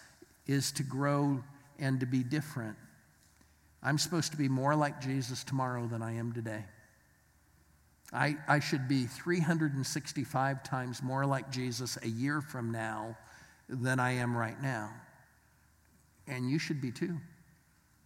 is 0.47 0.73
to 0.73 0.83
grow 0.83 1.43
and 1.79 2.01
to 2.01 2.07
be 2.07 2.23
different. 2.23 2.77
I'm 3.83 3.97
supposed 3.97 4.33
to 4.33 4.37
be 4.37 4.49
more 4.49 4.75
like 4.75 5.01
Jesus 5.01 5.43
tomorrow 5.45 5.87
than 5.87 6.03
I 6.03 6.16
am 6.16 6.33
today. 6.33 6.64
I, 8.12 8.37
I 8.49 8.59
should 8.59 8.88
be 8.88 9.05
365 9.05 10.62
times 10.62 11.03
more 11.03 11.25
like 11.25 11.51
Jesus 11.51 11.97
a 12.03 12.09
year 12.09 12.40
from 12.40 12.73
now 12.73 13.16
than 13.69 14.01
I 14.01 14.12
am 14.12 14.37
right 14.37 14.61
now. 14.61 14.90
And 16.27 16.51
you 16.51 16.59
should 16.59 16.81
be 16.81 16.90
too. 16.90 17.19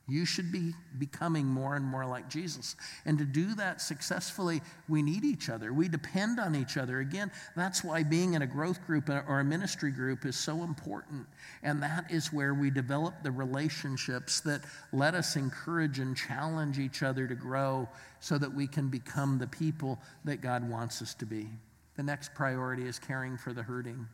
You 0.07 0.27
should 0.27 0.53
be 0.53 0.75
becoming 0.99 1.47
more 1.47 1.77
and 1.77 1.85
more 1.85 2.05
like 2.05 2.29
Jesus. 2.29 2.77
And 3.07 3.17
to 3.17 3.25
do 3.25 3.55
that 3.55 3.81
successfully, 3.81 4.61
we 4.87 5.01
need 5.01 5.25
each 5.25 5.49
other. 5.49 5.73
We 5.73 5.89
depend 5.89 6.39
on 6.39 6.55
each 6.55 6.77
other. 6.77 7.01
Again, 7.01 7.31
that's 7.57 7.83
why 7.83 8.03
being 8.03 8.35
in 8.35 8.43
a 8.43 8.47
growth 8.47 8.87
group 8.87 9.09
or 9.09 9.41
a 9.41 9.45
ministry 9.45 9.91
group 9.91 10.27
is 10.27 10.37
so 10.37 10.63
important. 10.63 11.27
And 11.63 11.83
that 11.83 12.11
is 12.11 12.35
where 12.35 12.53
we 12.53 12.69
develop 12.69 13.15
the 13.23 13.31
relationships 13.31 14.41
that 14.41 14.61
let 14.93 15.15
us 15.15 15.37
encourage 15.37 15.99
and 15.99 16.15
challenge 16.15 16.79
each 16.79 17.03
other 17.03 17.27
to 17.27 17.35
grow 17.35 17.89
so 18.21 18.37
that 18.37 18.53
we 18.53 18.67
can 18.67 18.89
become 18.89 19.39
the 19.39 19.47
people 19.47 19.99
that 20.27 20.43
God 20.43 20.69
wants 20.69 21.01
us 21.01 21.15
to 21.15 21.25
be. 21.25 21.49
The 21.97 22.03
next 22.03 22.35
priority 22.35 22.87
is 22.87 22.99
caring 22.99 23.39
for 23.39 23.55
the 23.55 23.63
hurting. 23.63 24.07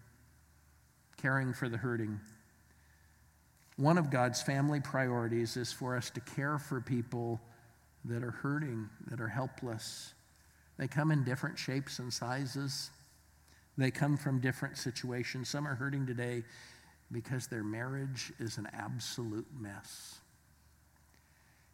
Caring 1.17 1.53
for 1.53 1.69
the 1.69 1.79
hurting. 1.79 2.21
One 3.81 3.97
of 3.97 4.11
God's 4.11 4.43
family 4.43 4.79
priorities 4.79 5.57
is 5.57 5.73
for 5.73 5.97
us 5.97 6.11
to 6.11 6.21
care 6.21 6.59
for 6.59 6.83
people 6.83 7.41
that 8.05 8.23
are 8.23 8.31
hurting, 8.31 8.91
that 9.07 9.23
are 9.23 9.29
helpless. 9.29 10.13
They 10.77 10.87
come 10.87 11.11
in 11.11 11.25
different 11.25 11.59
shapes 11.59 11.99
and 11.99 12.13
sizes. 12.13 12.91
They 13.79 13.91
come 13.91 14.19
from 14.19 14.39
different 14.39 14.77
situations. 14.77 15.49
Some 15.49 15.67
are 15.67 15.75
hurting 15.75 16.07
today 16.07 16.43
because 17.11 17.47
their 17.47 17.65
marriage 17.65 18.31
is 18.39 18.59
an 18.59 18.69
absolute 18.75 19.47
mess. 19.59 20.19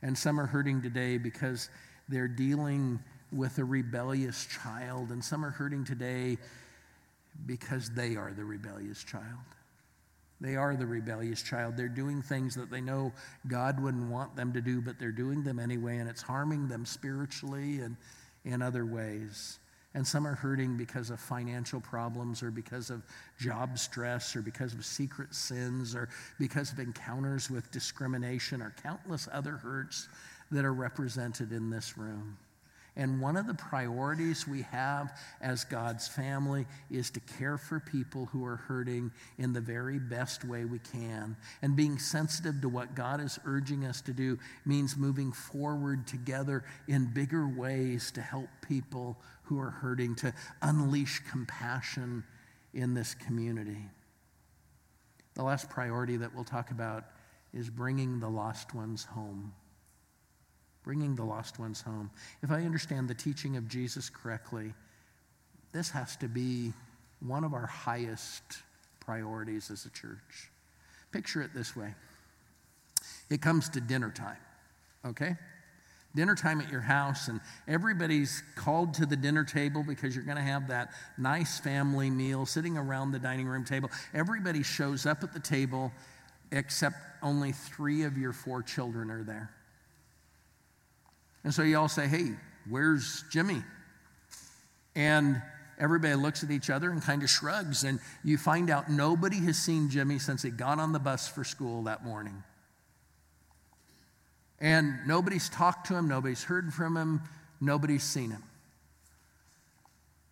And 0.00 0.16
some 0.16 0.38
are 0.38 0.46
hurting 0.46 0.82
today 0.82 1.18
because 1.18 1.70
they're 2.08 2.28
dealing 2.28 3.00
with 3.32 3.58
a 3.58 3.64
rebellious 3.64 4.46
child. 4.46 5.10
And 5.10 5.24
some 5.24 5.44
are 5.44 5.50
hurting 5.50 5.84
today 5.84 6.38
because 7.46 7.90
they 7.90 8.14
are 8.14 8.32
the 8.32 8.44
rebellious 8.44 9.02
child. 9.02 9.55
They 10.40 10.56
are 10.56 10.76
the 10.76 10.86
rebellious 10.86 11.42
child. 11.42 11.76
They're 11.76 11.88
doing 11.88 12.20
things 12.20 12.54
that 12.56 12.70
they 12.70 12.80
know 12.80 13.12
God 13.48 13.82
wouldn't 13.82 14.10
want 14.10 14.36
them 14.36 14.52
to 14.52 14.60
do, 14.60 14.80
but 14.80 14.98
they're 14.98 15.10
doing 15.10 15.42
them 15.42 15.58
anyway, 15.58 15.96
and 15.98 16.08
it's 16.08 16.22
harming 16.22 16.68
them 16.68 16.84
spiritually 16.84 17.80
and 17.80 17.96
in 18.44 18.62
other 18.62 18.84
ways. 18.84 19.58
And 19.94 20.06
some 20.06 20.26
are 20.26 20.34
hurting 20.34 20.76
because 20.76 21.08
of 21.08 21.18
financial 21.18 21.80
problems 21.80 22.42
or 22.42 22.50
because 22.50 22.90
of 22.90 23.02
job 23.38 23.78
stress 23.78 24.36
or 24.36 24.42
because 24.42 24.74
of 24.74 24.84
secret 24.84 25.34
sins 25.34 25.94
or 25.94 26.10
because 26.38 26.70
of 26.70 26.78
encounters 26.78 27.50
with 27.50 27.70
discrimination 27.70 28.60
or 28.60 28.74
countless 28.82 29.26
other 29.32 29.56
hurts 29.56 30.08
that 30.50 30.66
are 30.66 30.74
represented 30.74 31.50
in 31.50 31.70
this 31.70 31.96
room. 31.96 32.36
And 32.98 33.20
one 33.20 33.36
of 33.36 33.46
the 33.46 33.54
priorities 33.54 34.48
we 34.48 34.62
have 34.62 35.18
as 35.42 35.64
God's 35.64 36.08
family 36.08 36.66
is 36.90 37.10
to 37.10 37.20
care 37.20 37.58
for 37.58 37.78
people 37.78 38.26
who 38.26 38.42
are 38.44 38.56
hurting 38.56 39.12
in 39.36 39.52
the 39.52 39.60
very 39.60 39.98
best 39.98 40.46
way 40.46 40.64
we 40.64 40.78
can. 40.78 41.36
And 41.60 41.76
being 41.76 41.98
sensitive 41.98 42.62
to 42.62 42.70
what 42.70 42.94
God 42.94 43.20
is 43.20 43.38
urging 43.44 43.84
us 43.84 44.00
to 44.02 44.14
do 44.14 44.38
means 44.64 44.96
moving 44.96 45.30
forward 45.30 46.06
together 46.06 46.64
in 46.88 47.12
bigger 47.12 47.46
ways 47.46 48.10
to 48.12 48.22
help 48.22 48.48
people 48.66 49.18
who 49.42 49.60
are 49.60 49.70
hurting, 49.70 50.14
to 50.16 50.32
unleash 50.62 51.20
compassion 51.30 52.24
in 52.72 52.94
this 52.94 53.14
community. 53.14 53.90
The 55.34 55.42
last 55.42 55.68
priority 55.68 56.16
that 56.16 56.34
we'll 56.34 56.44
talk 56.44 56.70
about 56.70 57.04
is 57.52 57.68
bringing 57.68 58.20
the 58.20 58.28
lost 58.28 58.74
ones 58.74 59.04
home 59.04 59.52
bringing 60.86 61.16
the 61.16 61.24
lost 61.24 61.58
ones 61.58 61.82
home. 61.82 62.08
If 62.42 62.50
I 62.52 62.62
understand 62.62 63.08
the 63.08 63.14
teaching 63.14 63.56
of 63.56 63.68
Jesus 63.68 64.08
correctly, 64.08 64.72
this 65.72 65.90
has 65.90 66.16
to 66.18 66.28
be 66.28 66.72
one 67.20 67.42
of 67.42 67.52
our 67.52 67.66
highest 67.66 68.42
priorities 69.00 69.68
as 69.70 69.84
a 69.84 69.90
church. 69.90 70.50
Picture 71.10 71.42
it 71.42 71.50
this 71.52 71.76
way 71.76 71.92
it 73.28 73.42
comes 73.42 73.68
to 73.70 73.80
dinner 73.80 74.12
time, 74.12 74.36
okay? 75.04 75.34
Dinner 76.14 76.36
time 76.36 76.60
at 76.60 76.70
your 76.70 76.80
house, 76.80 77.26
and 77.26 77.40
everybody's 77.66 78.44
called 78.54 78.94
to 78.94 79.06
the 79.06 79.16
dinner 79.16 79.42
table 79.44 79.84
because 79.86 80.14
you're 80.14 80.24
going 80.24 80.36
to 80.36 80.42
have 80.42 80.68
that 80.68 80.92
nice 81.18 81.58
family 81.58 82.10
meal 82.10 82.46
sitting 82.46 82.78
around 82.78 83.10
the 83.10 83.18
dining 83.18 83.48
room 83.48 83.64
table. 83.64 83.90
Everybody 84.14 84.62
shows 84.62 85.04
up 85.04 85.24
at 85.24 85.32
the 85.32 85.40
table, 85.40 85.92
except 86.52 86.96
only 87.22 87.50
three 87.50 88.04
of 88.04 88.16
your 88.16 88.32
four 88.32 88.62
children 88.62 89.10
are 89.10 89.24
there. 89.24 89.50
And 91.46 91.54
so 91.54 91.62
you 91.62 91.78
all 91.78 91.86
say, 91.86 92.08
hey, 92.08 92.32
where's 92.68 93.22
Jimmy? 93.30 93.62
And 94.96 95.40
everybody 95.78 96.16
looks 96.16 96.42
at 96.42 96.50
each 96.50 96.70
other 96.70 96.90
and 96.90 97.00
kind 97.00 97.22
of 97.22 97.30
shrugs. 97.30 97.84
And 97.84 98.00
you 98.24 98.36
find 98.36 98.68
out 98.68 98.90
nobody 98.90 99.36
has 99.44 99.56
seen 99.56 99.88
Jimmy 99.88 100.18
since 100.18 100.42
he 100.42 100.50
got 100.50 100.80
on 100.80 100.90
the 100.90 100.98
bus 100.98 101.28
for 101.28 101.44
school 101.44 101.84
that 101.84 102.04
morning. 102.04 102.42
And 104.58 105.06
nobody's 105.06 105.48
talked 105.48 105.86
to 105.86 105.94
him, 105.94 106.08
nobody's 106.08 106.42
heard 106.42 106.74
from 106.74 106.96
him, 106.96 107.22
nobody's 107.60 108.02
seen 108.02 108.32
him. 108.32 108.42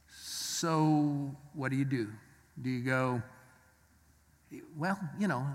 So, 0.09 1.31
what 1.53 1.71
do 1.71 1.77
you 1.77 1.85
do? 1.85 2.09
Do 2.61 2.71
you 2.71 2.85
go, 2.85 3.23
well, 4.77 4.99
you 5.21 5.29
know, 5.29 5.47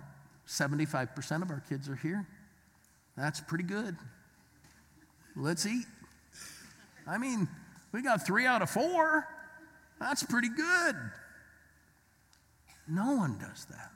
75% 0.48 1.42
of 1.42 1.52
our 1.52 1.62
kids 1.68 1.90
are 1.90 1.98
here. 1.98 2.26
That's 3.18 3.42
pretty 3.42 3.66
good. 3.66 3.98
Let's 5.40 5.66
eat. 5.66 5.86
I 7.08 7.18
mean, 7.18 7.48
we 7.94 8.02
got 8.02 8.26
three 8.26 8.46
out 8.46 8.62
of 8.62 8.70
four. 8.70 9.26
That's 10.00 10.22
pretty 10.22 10.50
good. 10.50 10.96
No 12.88 13.14
one 13.14 13.38
does 13.38 13.66
that. 13.66 13.92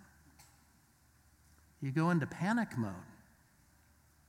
You 1.82 1.92
go 1.92 2.12
into 2.12 2.26
panic 2.26 2.78
mode. 2.78 2.94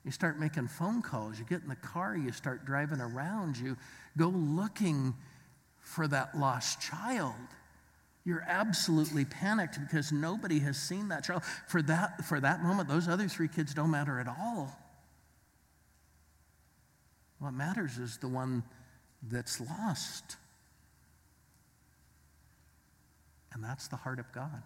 You 0.05 0.11
start 0.11 0.41
making 0.41 0.69
phone 0.69 1.03
calls. 1.03 1.39
You 1.39 1.45
get 1.45 1.63
in 1.63 1.69
the 1.69 1.77
car. 1.77 2.17
You 2.17 2.33
start 2.33 2.65
driving 2.65 3.01
around. 3.01 3.59
You 3.59 3.77
go 4.19 4.29
looking 4.29 5.15
for 5.81 6.09
that 6.09 6.37
lost 6.37 6.81
child. 6.81 7.35
You're 8.25 8.45
absolutely 8.47 9.25
panicked 9.25 9.79
because 9.81 10.11
nobody 10.11 10.59
has 10.61 10.77
seen 10.77 11.09
that 11.09 11.25
child. 11.25 11.43
For 11.69 11.81
that, 11.83 12.25
for 12.25 12.41
that 12.41 12.63
moment, 12.63 12.89
those 12.89 13.07
other 13.07 13.29
three 13.29 13.49
kids 13.49 13.73
don't 13.73 13.91
matter 13.91 14.19
at 14.19 14.27
all. 14.27 14.84
What 17.39 17.53
matters 17.53 17.99
is 17.99 18.19
the 18.19 18.29
one 18.29 18.63
that's 19.23 19.61
lost. 19.61 20.37
And 23.53 23.63
that's 23.63 23.89
the 23.89 23.97
heart 23.97 24.19
of 24.19 24.31
God. 24.33 24.63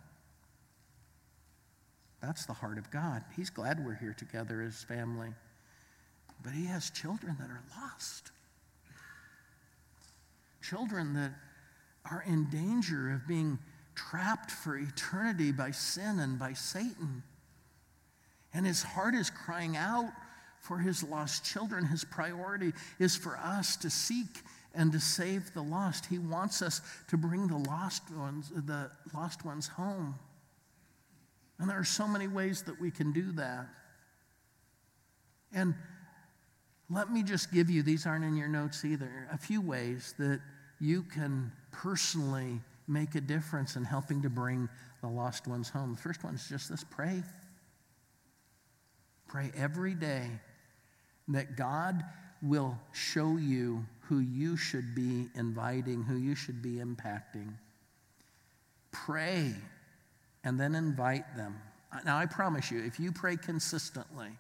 That's 2.23 2.47
the 2.47 2.53
heart 2.53 2.79
of 2.79 2.91
God. 2.91 3.23
He's 3.37 3.51
glad 3.51 3.85
we're 3.85 3.95
here 3.95 4.15
together 4.17 4.63
as 4.63 4.83
family. 4.83 5.29
But 6.43 6.53
He 6.53 6.67
has 6.67 6.91
children 6.91 7.37
that 7.39 7.51
are 7.51 7.63
lost. 7.81 8.33
Children 10.63 11.15
that 11.15 11.33
are 12.11 12.25
in 12.27 12.49
danger 12.51 13.13
of 13.13 13.27
being 13.29 13.59
trapped 13.95 14.51
for 14.51 14.77
eternity 14.77 15.53
by 15.53 15.71
sin 15.71 16.19
and 16.19 16.39
by 16.39 16.53
Satan. 16.53 17.23
And 18.55 18.67
His 18.67 18.83
heart 18.83 19.15
is 19.15 19.31
crying 19.31 19.77
out 19.77 20.11
for 20.61 20.79
his 20.79 21.03
lost 21.03 21.45
children. 21.45 21.85
His 21.85 22.05
priority 22.05 22.73
is 22.99 23.17
for 23.17 23.37
us 23.37 23.77
to 23.77 23.91
seek 23.91 24.43
and 24.75 24.93
to 24.93 25.01
save 25.01 25.53
the 25.55 25.63
lost. 25.63 26.07
He 26.07 26.19
wants 26.19 26.63
us 26.63 26.81
to 27.09 27.17
bring 27.17 27.49
the 27.49 27.57
lost 27.57 28.11
ones, 28.15 28.51
the 28.55 28.91
lost 29.15 29.45
ones 29.45 29.67
home. 29.67 30.15
And 31.59 31.69
there 31.69 31.79
are 31.79 31.85
so 31.85 32.07
many 32.07 32.29
ways 32.29 32.63
that 32.63 32.81
we 32.81 32.91
can 32.91 33.13
do 33.13 33.33
that. 33.33 33.67
And 35.53 35.75
let 36.91 37.11
me 37.11 37.23
just 37.23 37.53
give 37.53 37.69
you, 37.69 37.83
these 37.83 38.07
aren't 38.07 38.25
in 38.25 38.37
your 38.37 38.49
notes 38.49 38.85
either, 38.85 39.29
a 39.33 39.39
few 39.39 39.61
ways 39.61 40.15
that 40.19 40.41
you 40.81 41.03
can 41.03 41.51
personally 41.73 42.61
make 42.87 43.15
a 43.15 43.21
difference 43.21 43.77
in 43.77 43.85
helping 43.85 44.23
to 44.23 44.31
bring 44.31 44.69
the 45.01 45.09
lost 45.09 45.47
ones 45.47 45.69
home. 45.69 45.95
The 45.95 46.01
first 46.01 46.25
one 46.25 46.35
is 46.35 46.49
just 46.49 46.71
this 46.71 46.85
pray. 46.85 47.23
Pray 49.29 49.53
every 49.57 49.95
day 49.95 50.29
that 51.29 51.57
God 51.57 52.03
will 52.43 52.79
show 52.93 53.37
you 53.37 53.85
who 54.01 54.21
you 54.21 54.57
should 54.57 54.95
be 54.95 55.29
inviting, 55.35 56.03
who 56.03 56.17
you 56.17 56.35
should 56.35 56.63
be 56.63 56.77
impacting. 56.77 57.53
Pray 58.91 59.55
and 60.45 60.59
then 60.59 60.75
invite 60.75 61.37
them. 61.37 61.61
Now, 62.05 62.19
I 62.19 62.27
promise 62.27 62.71
you, 62.71 62.83
if 62.83 62.99
you 62.99 63.13
pray 63.13 63.37
consistently, 63.37 64.31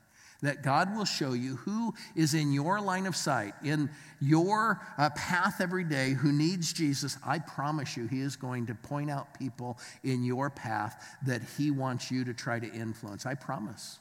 that 0.40 0.62
God 0.62 0.96
will 0.96 1.05
show 1.05 1.33
you 1.33 1.57
who 1.57 1.94
is 2.14 2.35
in 2.35 2.53
your 2.53 2.81
line 2.81 3.07
of 3.07 3.16
sight, 3.16 3.55
in 3.64 3.90
your 4.20 4.81
uh, 4.96 5.11
path 5.11 5.61
every 5.61 5.83
day, 5.85 6.12
who 6.12 6.31
needs 6.31 6.72
Jesus. 6.72 7.18
I 7.27 7.40
promise 7.40 7.96
you, 7.96 8.07
He 8.07 8.20
is 8.20 8.37
going 8.37 8.66
to 8.66 8.74
point 8.74 9.11
out 9.11 9.37
people 9.38 9.79
in 10.05 10.22
your 10.22 10.48
path 10.48 11.18
that 11.27 11.42
He 11.57 11.70
wants 11.70 12.11
you 12.11 12.24
to 12.24 12.35
try 12.35 12.61
to 12.61 12.72
influence. 12.72 13.27
I 13.27 13.35
promise. 13.35 13.98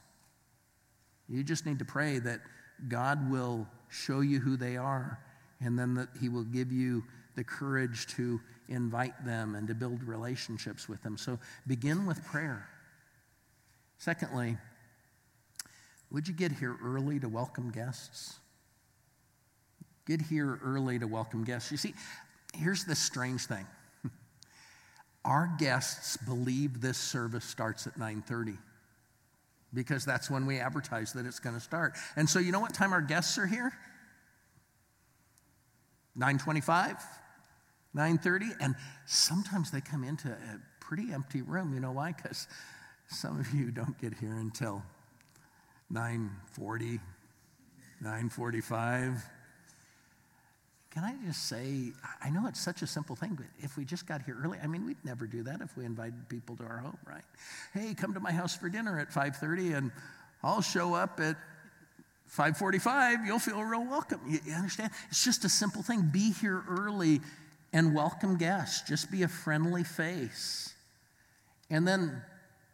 You 1.28 1.44
just 1.44 1.66
need 1.66 1.78
to 1.80 1.84
pray 1.84 2.18
that 2.20 2.40
God 2.88 3.30
will 3.30 3.66
show 3.88 4.20
you 4.20 4.40
who 4.40 4.56
they 4.56 4.76
are, 4.76 5.18
and 5.60 5.78
then 5.78 5.94
that 5.94 6.08
He 6.20 6.28
will 6.28 6.44
give 6.44 6.72
you 6.72 7.04
the 7.34 7.44
courage 7.44 8.06
to 8.08 8.40
invite 8.68 9.24
them 9.24 9.54
and 9.54 9.68
to 9.68 9.74
build 9.74 10.02
relationships 10.02 10.88
with 10.88 11.02
them. 11.02 11.16
So 11.16 11.38
begin 11.66 12.06
with 12.06 12.24
prayer. 12.24 12.68
Secondly, 13.98 14.56
would 16.10 16.26
you 16.26 16.34
get 16.34 16.52
here 16.52 16.76
early 16.82 17.18
to 17.20 17.28
welcome 17.28 17.70
guests? 17.70 18.38
Get 20.06 20.22
here 20.22 20.58
early 20.64 20.98
to 20.98 21.06
welcome 21.06 21.44
guests. 21.44 21.70
You 21.70 21.76
see, 21.76 21.94
here's 22.54 22.84
the 22.84 22.94
strange 22.94 23.46
thing. 23.46 23.66
Our 25.24 25.50
guests 25.58 26.16
believe 26.16 26.80
this 26.80 26.96
service 26.96 27.44
starts 27.44 27.86
at 27.86 27.98
9:30 27.98 28.56
because 29.72 30.04
that's 30.04 30.30
when 30.30 30.46
we 30.46 30.58
advertise 30.58 31.12
that 31.12 31.26
it's 31.26 31.38
going 31.38 31.54
to 31.54 31.60
start. 31.60 31.96
And 32.16 32.28
so 32.28 32.38
you 32.38 32.52
know 32.52 32.60
what 32.60 32.74
time 32.74 32.92
our 32.92 33.02
guests 33.02 33.38
are 33.38 33.46
here? 33.46 33.72
9:25, 36.18 37.00
9:30, 37.94 38.56
and 38.60 38.74
sometimes 39.06 39.70
they 39.70 39.80
come 39.80 40.02
into 40.02 40.28
a 40.28 40.60
pretty 40.80 41.12
empty 41.12 41.42
room. 41.42 41.74
You 41.74 41.80
know 41.80 41.92
why? 41.92 42.12
Cuz 42.12 42.48
some 43.08 43.38
of 43.38 43.52
you 43.54 43.70
don't 43.70 43.96
get 43.98 44.14
here 44.14 44.34
until 44.34 44.82
9:40, 45.92 47.00
9:45. 48.02 49.22
Can 50.90 51.04
I 51.04 51.14
just 51.26 51.48
say, 51.48 51.92
I 52.22 52.30
know 52.30 52.46
it's 52.46 52.60
such 52.60 52.80
a 52.80 52.86
simple 52.86 53.14
thing, 53.14 53.34
but 53.34 53.46
if 53.58 53.76
we 53.76 53.84
just 53.84 54.06
got 54.06 54.22
here 54.22 54.38
early, 54.42 54.58
I 54.62 54.66
mean, 54.66 54.86
we'd 54.86 55.04
never 55.04 55.26
do 55.26 55.42
that 55.42 55.60
if 55.60 55.76
we 55.76 55.84
invited 55.84 56.28
people 56.28 56.56
to 56.56 56.64
our 56.64 56.78
home, 56.78 56.98
right? 57.06 57.24
Hey, 57.74 57.94
come 57.94 58.14
to 58.14 58.20
my 58.20 58.32
house 58.32 58.56
for 58.56 58.68
dinner 58.70 58.98
at 58.98 59.10
5:30, 59.10 59.76
and 59.76 59.92
I'll 60.42 60.62
show 60.62 60.94
up 60.94 61.20
at 61.20 61.36
5:45. 62.26 63.26
You'll 63.26 63.38
feel 63.38 63.62
real 63.62 63.84
welcome. 63.84 64.20
You, 64.26 64.40
you 64.44 64.54
understand? 64.54 64.92
It's 65.10 65.22
just 65.22 65.44
a 65.44 65.48
simple 65.48 65.82
thing. 65.82 66.02
Be 66.02 66.32
here 66.32 66.64
early 66.66 67.20
and 67.72 67.94
welcome 67.94 68.38
guests. 68.38 68.88
Just 68.88 69.10
be 69.10 69.22
a 69.22 69.28
friendly 69.28 69.84
face. 69.84 70.74
And 71.68 71.86
then 71.86 72.22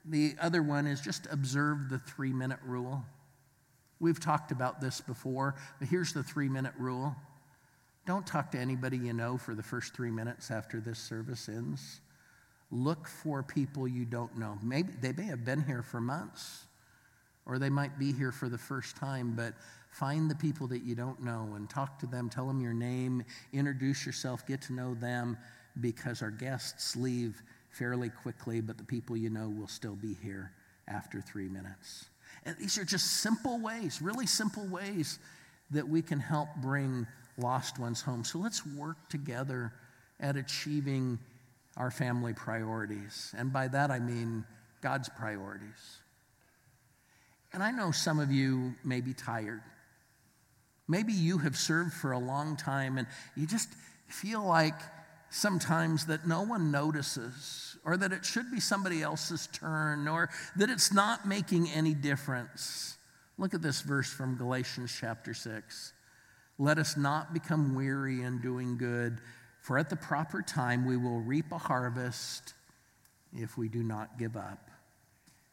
the 0.05 0.37
other 0.41 0.63
one 0.63 0.87
is 0.87 1.01
just 1.01 1.27
observe 1.33 1.89
the 1.89 1.99
three 1.99 2.33
minute 2.33 2.61
rule. 2.65 3.05
We've 3.99 4.21
talked 4.21 4.53
about 4.53 4.81
this 4.81 5.01
before, 5.01 5.57
but 5.79 5.89
here's 5.89 6.13
the 6.13 6.23
three 6.23 6.49
minute 6.49 6.75
rule 6.79 7.17
don't 8.07 8.27
talk 8.27 8.51
to 8.53 8.59
anybody 8.59 8.99
you 8.99 9.13
know 9.13 9.39
for 9.39 9.55
the 9.55 9.63
first 9.63 9.95
three 9.95 10.11
minutes 10.11 10.51
after 10.51 10.81
this 10.81 10.99
service 10.99 11.49
ends. 11.49 12.01
Look 12.71 13.09
for 13.09 13.43
people 13.43 13.89
you 13.89 14.05
don't 14.05 14.37
know. 14.39 14.59
Maybe 14.63 14.93
they 15.01 15.13
may 15.13 15.25
have 15.25 15.45
been 15.45 15.63
here 15.63 15.83
for 15.83 16.01
months, 16.01 16.67
or 17.47 17.59
they 17.59 17.71
might 17.71 17.99
be 17.99 18.13
here 18.13 18.33
for 18.33 18.49
the 18.49 18.59
first 18.59 18.97
time, 18.97 19.35
but 19.37 19.55
find 19.91 20.31
the 20.31 20.35
people 20.35 20.67
that 20.69 20.83
you 20.83 20.95
don't 20.95 21.23
know 21.23 21.53
and 21.55 21.71
talk 21.71 21.99
to 22.01 22.07
them. 22.07 22.29
Tell 22.29 22.47
them 22.47 22.61
your 22.61 22.75
name, 22.75 23.23
introduce 23.53 24.05
yourself, 24.05 24.47
get 24.47 24.61
to 24.63 24.73
know 24.73 24.95
them, 24.95 25.39
because 25.81 26.23
our 26.23 26.31
guests 26.31 26.97
leave 26.97 27.43
fairly 27.71 28.09
quickly, 28.09 28.61
but 28.61 28.79
the 28.79 28.85
people 28.85 29.17
you 29.17 29.31
know 29.31 29.49
will 29.49 29.69
still 29.69 29.97
be 29.97 30.17
here 30.23 30.53
after 30.89 31.21
three 31.21 31.49
minutes. 31.49 32.07
And 32.45 32.57
these 32.59 32.79
are 32.79 32.85
just 32.85 33.19
simple 33.19 33.59
ways, 33.61 34.03
really 34.03 34.27
simple 34.27 34.67
ways 34.67 35.19
that 35.71 35.89
we 35.89 36.03
can 36.03 36.21
help 36.21 36.49
bring 36.57 37.07
lost 37.37 37.79
ones 37.79 38.01
home. 38.01 38.25
So 38.25 38.39
let's 38.39 38.67
work 38.67 39.09
together 39.09 39.73
at 40.21 40.37
achieving 40.37 41.19
our 41.77 41.91
family 41.91 42.33
priorities. 42.33 43.35
And 43.37 43.53
by 43.53 43.69
that 43.69 43.91
I 43.91 43.99
mean 43.99 44.45
God's 44.81 45.09
priorities. 45.09 45.99
And 47.53 47.63
I 47.63 47.71
know 47.71 47.91
some 47.91 48.21
of 48.21 48.31
you 48.31 48.75
may 48.85 49.01
be 49.01 49.15
tired. 49.15 49.63
Maybe 50.87 51.13
you 51.13 51.39
have 51.39 51.57
served 51.57 51.93
for 51.95 52.13
a 52.13 52.19
long 52.19 52.57
time 52.57 52.99
and 52.99 53.07
you 53.37 53.47
just 53.47 53.69
feel 54.09 54.45
like 54.45 54.75
sometimes 55.31 56.07
that 56.07 56.27
no 56.29 56.43
one 56.43 56.71
notices, 56.71 57.77
or 57.85 57.97
that 57.97 58.13
it 58.13 58.25
should 58.25 58.51
be 58.53 58.61
somebody 58.61 59.03
else's 59.03 59.49
turn, 59.53 60.07
or 60.07 60.31
that 60.57 60.71
it's 60.71 60.93
not 60.93 61.27
making 61.27 61.69
any 61.71 61.93
difference. 61.93 62.97
Look 63.37 63.53
at 63.53 63.61
this 63.61 63.81
verse 63.81 64.09
from 64.09 64.37
Galatians 64.37 64.97
chapter 64.99 65.35
6. 65.35 65.93
Let 66.59 66.79
us 66.79 66.97
not 66.97 67.35
become 67.35 67.75
weary 67.75 68.23
in 68.23 68.41
doing 68.41 68.79
good, 68.79 69.19
for 69.61 69.79
at 69.79 69.91
the 69.91 69.97
proper 69.97 70.43
time 70.43 70.87
we 70.87 70.97
will 70.97 71.21
reap 71.21 71.51
a 71.53 71.59
harvest 71.59 72.55
if 73.37 73.59
we 73.59 73.69
do 73.69 73.83
not 73.83 74.19
give 74.19 74.37
up. 74.37 74.71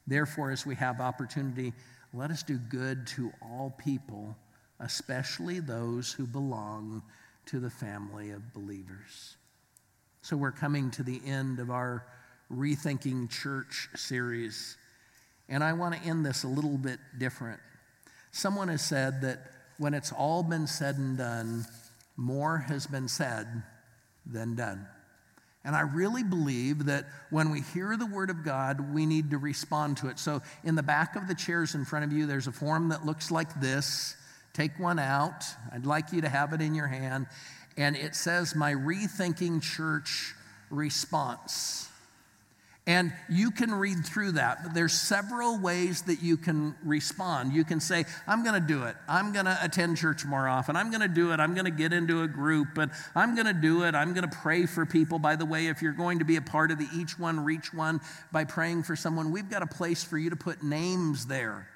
Therefore, 0.05 0.51
as 0.51 0.65
we 0.65 0.75
have 0.75 0.99
opportunity, 0.99 1.73
let 2.13 2.29
us 2.29 2.43
do 2.43 2.57
good 2.57 3.07
to 3.07 3.31
all 3.41 3.73
people, 3.77 4.35
especially 4.79 5.59
those 5.59 6.11
who 6.11 6.27
belong 6.27 7.01
to 7.47 7.59
the 7.59 7.69
family 7.69 8.31
of 8.31 8.53
believers. 8.53 9.37
So 10.21 10.37
we're 10.37 10.51
coming 10.51 10.91
to 10.91 11.03
the 11.03 11.21
end 11.25 11.59
of 11.59 11.71
our 11.71 12.05
Rethinking 12.53 13.29
Church 13.29 13.89
series. 13.95 14.77
And 15.49 15.63
I 15.63 15.73
want 15.73 15.95
to 15.95 16.01
end 16.01 16.25
this 16.25 16.43
a 16.43 16.47
little 16.47 16.77
bit 16.77 16.99
different. 17.17 17.59
Someone 18.31 18.67
has 18.67 18.81
said 18.81 19.21
that 19.21 19.39
when 19.81 19.95
it's 19.95 20.11
all 20.11 20.43
been 20.43 20.67
said 20.67 20.97
and 20.97 21.17
done, 21.17 21.65
more 22.15 22.59
has 22.59 22.85
been 22.85 23.07
said 23.07 23.63
than 24.27 24.55
done. 24.55 24.85
And 25.65 25.75
I 25.75 25.81
really 25.81 26.21
believe 26.21 26.85
that 26.85 27.05
when 27.31 27.49
we 27.49 27.61
hear 27.61 27.97
the 27.97 28.05
Word 28.05 28.29
of 28.29 28.43
God, 28.45 28.93
we 28.93 29.07
need 29.07 29.31
to 29.31 29.39
respond 29.39 29.97
to 29.97 30.07
it. 30.09 30.19
So, 30.19 30.43
in 30.63 30.75
the 30.75 30.83
back 30.83 31.15
of 31.15 31.27
the 31.27 31.33
chairs 31.33 31.73
in 31.73 31.83
front 31.83 32.05
of 32.05 32.13
you, 32.13 32.27
there's 32.27 32.45
a 32.45 32.51
form 32.51 32.89
that 32.89 33.07
looks 33.07 33.31
like 33.31 33.59
this. 33.59 34.15
Take 34.53 34.79
one 34.79 34.99
out. 34.99 35.45
I'd 35.71 35.87
like 35.87 36.13
you 36.13 36.21
to 36.21 36.29
have 36.29 36.53
it 36.53 36.61
in 36.61 36.75
your 36.75 36.87
hand 36.87 37.25
and 37.75 37.95
it 37.95 38.15
says, 38.15 38.55
My 38.55 38.73
Rethinking 38.73 39.63
Church 39.63 40.35
Response. 40.69 41.90
And 42.87 43.13
you 43.29 43.51
can 43.51 43.71
read 43.71 44.03
through 44.03 44.33
that, 44.33 44.63
but 44.63 44.73
there's 44.73 44.93
several 44.93 45.59
ways 45.59 46.01
that 46.03 46.23
you 46.23 46.35
can 46.35 46.75
respond. 46.83 47.53
You 47.53 47.63
can 47.63 47.79
say, 47.79 48.05
I'm 48.25 48.43
going 48.43 48.59
to 48.59 48.67
do 48.67 48.83
it. 48.85 48.95
I'm 49.07 49.33
going 49.33 49.45
to 49.45 49.55
attend 49.61 49.97
church 49.97 50.25
more 50.25 50.47
often. 50.47 50.75
I'm 50.75 50.89
going 50.89 51.01
to 51.01 51.07
do 51.07 51.31
it. 51.31 51.39
I'm 51.39 51.53
going 51.53 51.65
to 51.65 51.71
get 51.71 51.93
into 51.93 52.23
a 52.23 52.27
group, 52.27 52.79
and 52.79 52.91
I'm 53.13 53.35
going 53.35 53.45
to 53.45 53.53
do 53.53 53.83
it. 53.83 53.93
I'm 53.93 54.15
going 54.15 54.27
to 54.27 54.35
pray 54.35 54.65
for 54.65 54.87
people. 54.87 55.19
By 55.19 55.35
the 55.35 55.45
way, 55.45 55.67
if 55.67 55.83
you're 55.83 55.91
going 55.91 56.19
to 56.19 56.25
be 56.25 56.37
a 56.37 56.41
part 56.41 56.71
of 56.71 56.79
the 56.79 56.87
Each 56.95 57.19
One 57.19 57.45
Reach 57.45 57.71
One 57.71 58.01
by 58.31 58.45
praying 58.45 58.81
for 58.81 58.95
someone, 58.95 59.31
we've 59.31 59.49
got 59.49 59.61
a 59.61 59.67
place 59.67 60.03
for 60.03 60.17
you 60.17 60.31
to 60.31 60.35
put 60.35 60.63
names 60.63 61.27
there, 61.27 61.67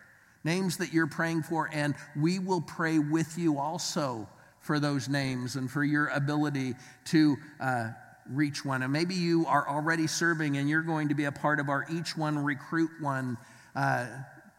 names 0.43 0.77
that 0.77 0.91
you're 0.91 1.05
praying 1.05 1.43
for, 1.43 1.69
and 1.71 1.93
we 2.19 2.39
will 2.39 2.61
pray 2.61 2.97
with 2.97 3.37
you 3.37 3.59
also 3.59 4.27
for 4.59 4.79
those 4.79 5.07
names 5.07 5.55
and 5.55 5.69
for 5.69 5.83
your 5.83 6.07
ability 6.07 6.73
to 7.05 7.37
uh, 7.59 7.89
reach 8.29 8.65
one. 8.65 8.83
And 8.83 8.91
maybe 8.91 9.15
you 9.15 9.45
are 9.47 9.67
already 9.67 10.07
serving 10.07 10.57
and 10.57 10.69
you're 10.69 10.81
going 10.81 11.09
to 11.09 11.15
be 11.15 11.25
a 11.25 11.31
part 11.31 11.59
of 11.59 11.69
our 11.69 11.85
Each 11.91 12.17
One 12.17 12.37
Recruit 12.37 12.91
One 12.99 13.37
uh, 13.75 14.07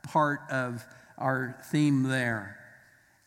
part 0.03 0.41
of 0.51 0.85
our 1.19 1.59
theme 1.71 2.03
there. 2.03 2.59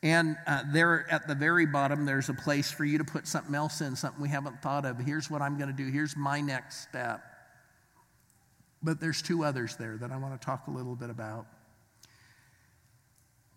And 0.02 0.38
uh, 0.48 0.64
there 0.72 1.06
at 1.12 1.28
the 1.28 1.36
very 1.36 1.66
bottom, 1.66 2.06
there's 2.06 2.30
a 2.30 2.34
place 2.34 2.72
for 2.72 2.86
you 2.86 2.98
to 3.00 3.04
put 3.04 3.28
something 3.28 3.54
else 3.54 3.82
in, 3.82 3.96
something 3.96 4.22
we 4.22 4.30
haven't 4.30 4.62
thought 4.62 4.86
of. 4.86 4.98
Here's 4.98 5.30
what 5.30 5.42
I'm 5.42 5.58
going 5.58 5.70
to 5.70 5.76
do. 5.76 5.92
Here's 5.92 6.16
my 6.16 6.40
next 6.40 6.88
step. 6.88 7.22
But 8.82 9.02
there's 9.02 9.22
two 9.22 9.44
others 9.44 9.76
there 9.76 9.98
that 9.98 10.12
I 10.12 10.18
want 10.18 10.40
to 10.40 10.46
talk 10.46 10.68
a 10.68 10.72
little 10.72 10.96
bit 10.96 11.10
about. 11.10 11.48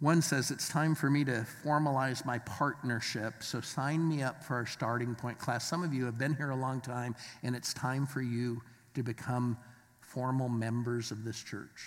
One 0.02 0.20
says, 0.20 0.50
It's 0.50 0.68
time 0.68 0.96
for 0.96 1.08
me 1.08 1.22
to 1.26 1.46
formalize 1.64 2.26
my 2.26 2.40
partnership, 2.40 3.34
so 3.38 3.60
sign 3.60 4.08
me 4.08 4.20
up 4.20 4.42
for 4.42 4.56
our 4.56 4.66
starting 4.66 5.14
point 5.14 5.38
class. 5.38 5.64
Some 5.64 5.84
of 5.84 5.94
you 5.94 6.04
have 6.06 6.18
been 6.18 6.34
here 6.34 6.50
a 6.50 6.56
long 6.56 6.80
time, 6.80 7.14
and 7.44 7.54
it's 7.54 7.72
time 7.72 8.06
for 8.06 8.20
you 8.20 8.60
to 8.94 9.04
become 9.04 9.56
formal 10.00 10.48
members 10.48 11.12
of 11.12 11.22
this 11.22 11.40
church. 11.40 11.86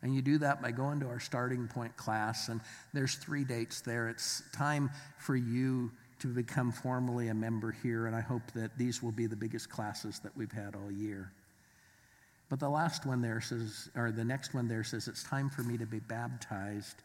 And 0.00 0.14
you 0.14 0.22
do 0.22 0.38
that 0.38 0.62
by 0.62 0.70
going 0.70 0.98
to 1.00 1.06
our 1.08 1.20
starting 1.20 1.68
point 1.68 1.94
class, 1.94 2.48
and 2.48 2.62
there's 2.94 3.16
three 3.16 3.44
dates 3.44 3.82
there. 3.82 4.08
It's 4.08 4.42
time 4.54 4.88
for 5.18 5.36
you 5.36 5.92
to 6.20 6.28
become 6.28 6.72
formally 6.72 7.28
a 7.28 7.34
member 7.34 7.76
here, 7.82 8.06
and 8.06 8.16
I 8.16 8.22
hope 8.22 8.50
that 8.54 8.78
these 8.78 9.02
will 9.02 9.12
be 9.12 9.26
the 9.26 9.36
biggest 9.36 9.68
classes 9.68 10.20
that 10.20 10.34
we've 10.34 10.52
had 10.52 10.74
all 10.74 10.90
year. 10.90 11.30
But 12.48 12.60
the 12.60 12.70
last 12.70 13.04
one 13.04 13.20
there 13.20 13.42
says, 13.42 13.90
or 13.94 14.10
the 14.10 14.24
next 14.24 14.54
one 14.54 14.68
there 14.68 14.84
says, 14.84 15.06
it's 15.06 15.22
time 15.22 15.50
for 15.50 15.62
me 15.62 15.76
to 15.76 15.86
be 15.86 16.00
baptized 16.00 17.02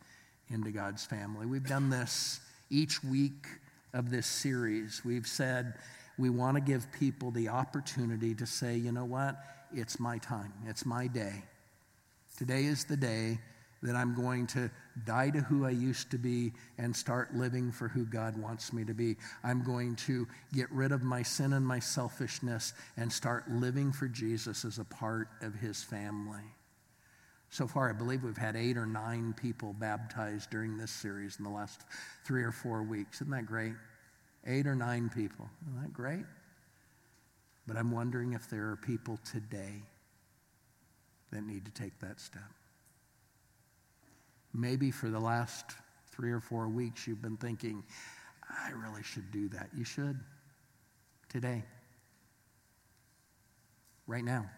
into 0.50 0.72
God's 0.72 1.06
family. 1.06 1.46
We've 1.46 1.68
done 1.68 1.90
this 1.90 2.40
each 2.70 3.04
week 3.04 3.48
of 3.94 4.10
this 4.10 4.28
series. 4.28 5.02
We've 5.04 5.28
said 5.28 5.74
we 6.18 6.30
want 6.30 6.56
to 6.56 6.62
give 6.62 6.92
people 6.92 7.32
the 7.32 7.50
opportunity 7.50 8.34
to 8.36 8.46
say, 8.46 8.76
you 8.76 8.92
know 8.92 9.06
what? 9.06 9.38
It's 9.74 10.00
my 10.00 10.18
time, 10.18 10.54
it's 10.66 10.86
my 10.86 11.08
day. 11.08 11.44
Today 12.38 12.66
is 12.66 12.86
the 12.86 12.98
day 12.98 13.40
that 13.84 13.96
I'm 13.96 14.16
going 14.16 14.48
to 14.48 14.72
die 15.06 15.30
to 15.30 15.40
who 15.40 15.66
I 15.66 15.70
used 15.70 16.10
to 16.12 16.18
be 16.18 16.54
and 16.78 16.96
start 16.96 17.36
living 17.36 17.72
for 17.72 17.88
who 17.88 18.06
God 18.06 18.36
wants 18.36 18.74
me 18.74 18.84
to 18.86 18.94
be. 18.94 19.18
I'm 19.44 19.64
going 19.64 19.96
to 19.98 20.28
get 20.54 20.72
rid 20.72 20.92
of 20.92 21.04
my 21.04 21.22
sin 21.22 21.54
and 21.54 21.66
my 21.66 21.80
selfishness 21.80 22.74
and 22.98 23.12
start 23.12 23.50
living 23.50 23.92
for 23.92 24.08
Jesus 24.08 24.66
as 24.66 24.80
a 24.80 24.84
part 24.84 25.30
of 25.42 25.54
his 25.54 25.84
family. 25.84 26.44
So 27.50 27.66
far, 27.66 27.90
I 27.90 27.94
believe 27.94 28.24
we've 28.24 28.38
had 28.38 28.56
eight 28.56 28.78
or 28.78 28.86
nine 28.86 29.34
people 29.34 29.74
baptized 29.74 30.50
during 30.50 30.78
this 30.78 30.92
series 30.92 31.38
in 31.38 31.44
the 31.44 31.50
last 31.50 31.82
three 32.26 32.44
or 32.44 32.52
four 32.52 32.84
weeks. 32.84 33.22
Isn't 33.22 33.32
that 33.32 33.46
great? 33.46 33.74
Eight 34.46 34.68
or 34.68 34.76
nine 34.76 35.10
people. 35.10 35.50
Isn't 35.68 35.82
that 35.82 35.94
great? 35.94 36.26
But 37.66 37.78
I'm 37.78 37.92
wondering 37.92 38.34
if 38.34 38.50
there 38.50 38.70
are 38.70 38.76
people 38.76 39.20
today 39.30 39.82
that 41.32 41.46
need 41.46 41.66
to 41.66 41.72
take 41.72 41.98
that 42.00 42.20
step. 42.20 42.44
maybe 44.58 44.92
for 44.92 45.10
the 45.10 45.20
last 45.20 45.66
three 46.12 46.32
or 46.32 46.40
four 46.40 46.68
weeks 46.68 47.08
you've 47.08 47.22
been 47.22 47.38
thinking, 47.38 47.84
I 48.50 48.72
really 48.72 49.04
should 49.04 49.32
do 49.32 49.48
that. 49.50 49.70
You 49.78 49.84
should 49.84 50.20
today, 51.30 51.64
right 54.08 54.24
now, 54.24 54.50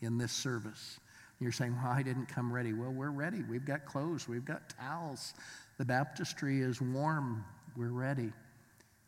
in 0.00 0.16
this 0.18 0.32
service. 0.32 1.00
You're 1.40 1.52
saying, 1.52 1.76
Well, 1.82 1.92
I 1.92 2.02
didn't 2.02 2.26
come 2.26 2.52
ready. 2.52 2.72
Well, 2.72 2.92
we're 2.92 3.10
ready. 3.10 3.42
We've 3.48 3.64
got 3.64 3.86
clothes, 3.86 4.28
we've 4.28 4.44
got 4.44 4.74
towels. 4.78 5.34
The 5.78 5.84
baptistry 5.84 6.60
is 6.60 6.80
warm. 6.80 7.44
We're 7.76 7.88
ready. 7.88 8.32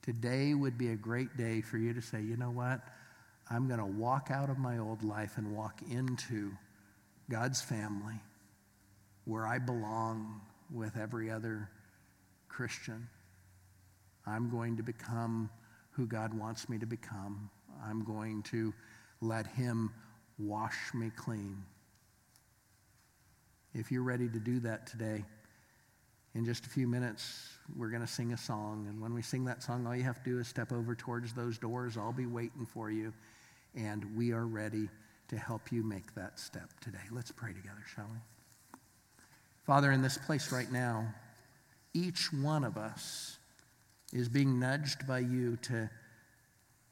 Today 0.03 0.55
would 0.55 0.79
be 0.79 0.89
a 0.89 0.97
great 0.97 1.37
day 1.37 1.61
for 1.61 1.77
you 1.77 1.93
to 1.93 2.03
say, 2.03 2.23
You 2.23 2.37
know 2.37 2.51
what? 2.51 2.81
I'm 3.51 3.67
going 3.69 3.81
to 3.81 3.87
walk 3.87 4.31
out 4.31 4.49
of 4.49 4.59
my 4.59 4.79
old 4.79 5.03
life 5.03 5.37
and 5.37 5.55
walk 5.55 5.81
into 5.91 6.53
God's 7.29 7.61
family 7.61 8.19
where 9.25 9.47
I 9.47 9.59
belong 9.59 10.41
with 10.73 10.97
every 10.97 11.31
other 11.31 11.69
Christian. 12.49 13.09
I'm 14.27 14.51
going 14.51 14.77
to 14.77 14.83
become 14.83 15.51
who 15.91 16.07
God 16.07 16.33
wants 16.33 16.69
me 16.69 16.79
to 16.79 16.87
become. 16.87 17.51
I'm 17.85 18.05
going 18.05 18.43
to 18.45 18.73
let 19.21 19.47
Him 19.47 19.91
wash 20.39 20.95
me 20.95 21.11
clean. 21.15 21.63
If 23.75 23.91
you're 23.91 24.03
ready 24.03 24.29
to 24.29 24.39
do 24.39 24.61
that 24.61 24.87
today, 24.87 25.25
in 26.35 26.45
just 26.45 26.67
a 26.67 26.69
few 26.69 26.87
minutes, 26.87 27.49
we're 27.77 27.89
going 27.89 28.03
to 28.03 28.09
sing 28.09 28.33
a 28.33 28.37
song. 28.37 28.87
And 28.89 29.01
when 29.01 29.15
we 29.15 29.23
sing 29.23 29.45
that 29.47 29.63
song, 29.63 29.87
all 29.87 29.95
you 29.95 30.03
have 30.03 30.23
to 30.23 30.31
do 30.31 30.39
is 30.39 30.49
step 30.49 30.73
over 30.73 30.95
towards 30.95 31.33
those 31.33 31.59
doors. 31.59 31.97
I'll 31.97 32.13
be 32.13 32.27
waiting 32.27 32.67
for 32.67 32.91
you. 32.91 33.13
And 33.75 34.17
we 34.17 34.33
are 34.33 34.47
ready 34.47 34.89
to 35.29 35.37
help 35.39 35.73
you 35.73 35.83
make 35.83 36.15
that 36.15 36.39
step 36.39 36.69
today. 36.81 36.99
Let's 37.11 37.33
pray 37.33 37.53
together, 37.53 37.83
shall 37.95 38.09
we? 38.13 38.19
Father, 39.65 39.93
in 39.93 40.03
this 40.03 40.19
place 40.19 40.53
right 40.53 40.71
now, 40.71 41.07
each 41.95 42.33
one 42.33 42.65
of 42.65 42.77
us 42.77 43.39
is 44.13 44.29
being 44.29 44.59
nudged 44.59 45.07
by 45.07 45.21
you 45.21 45.57
to 45.63 45.89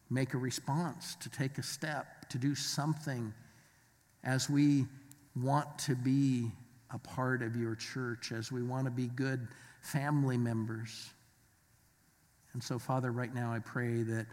make 0.09 0.35
a 0.35 0.39
response, 0.39 1.15
to 1.17 1.29
take 1.29 1.59
a 1.59 1.63
step, 1.63 2.29
to 2.31 2.39
do 2.39 2.55
something 2.55 3.35
as 4.25 4.49
we 4.49 4.87
want 5.35 5.79
to 5.79 5.95
be 5.95 6.51
a 6.93 6.99
part 6.99 7.43
of 7.43 7.57
your 7.57 7.75
church, 7.75 8.33
as 8.33 8.51
we 8.51 8.63
want 8.63 8.85
to 8.87 8.91
be 8.91 9.07
good 9.09 9.49
family 9.81 10.37
members. 10.37 11.11
And 12.53 12.63
so, 12.63 12.79
Father, 12.79 13.13
right 13.13 13.33
now 13.35 13.53
I 13.53 13.61
pray 13.61 14.03
that 14.03 14.27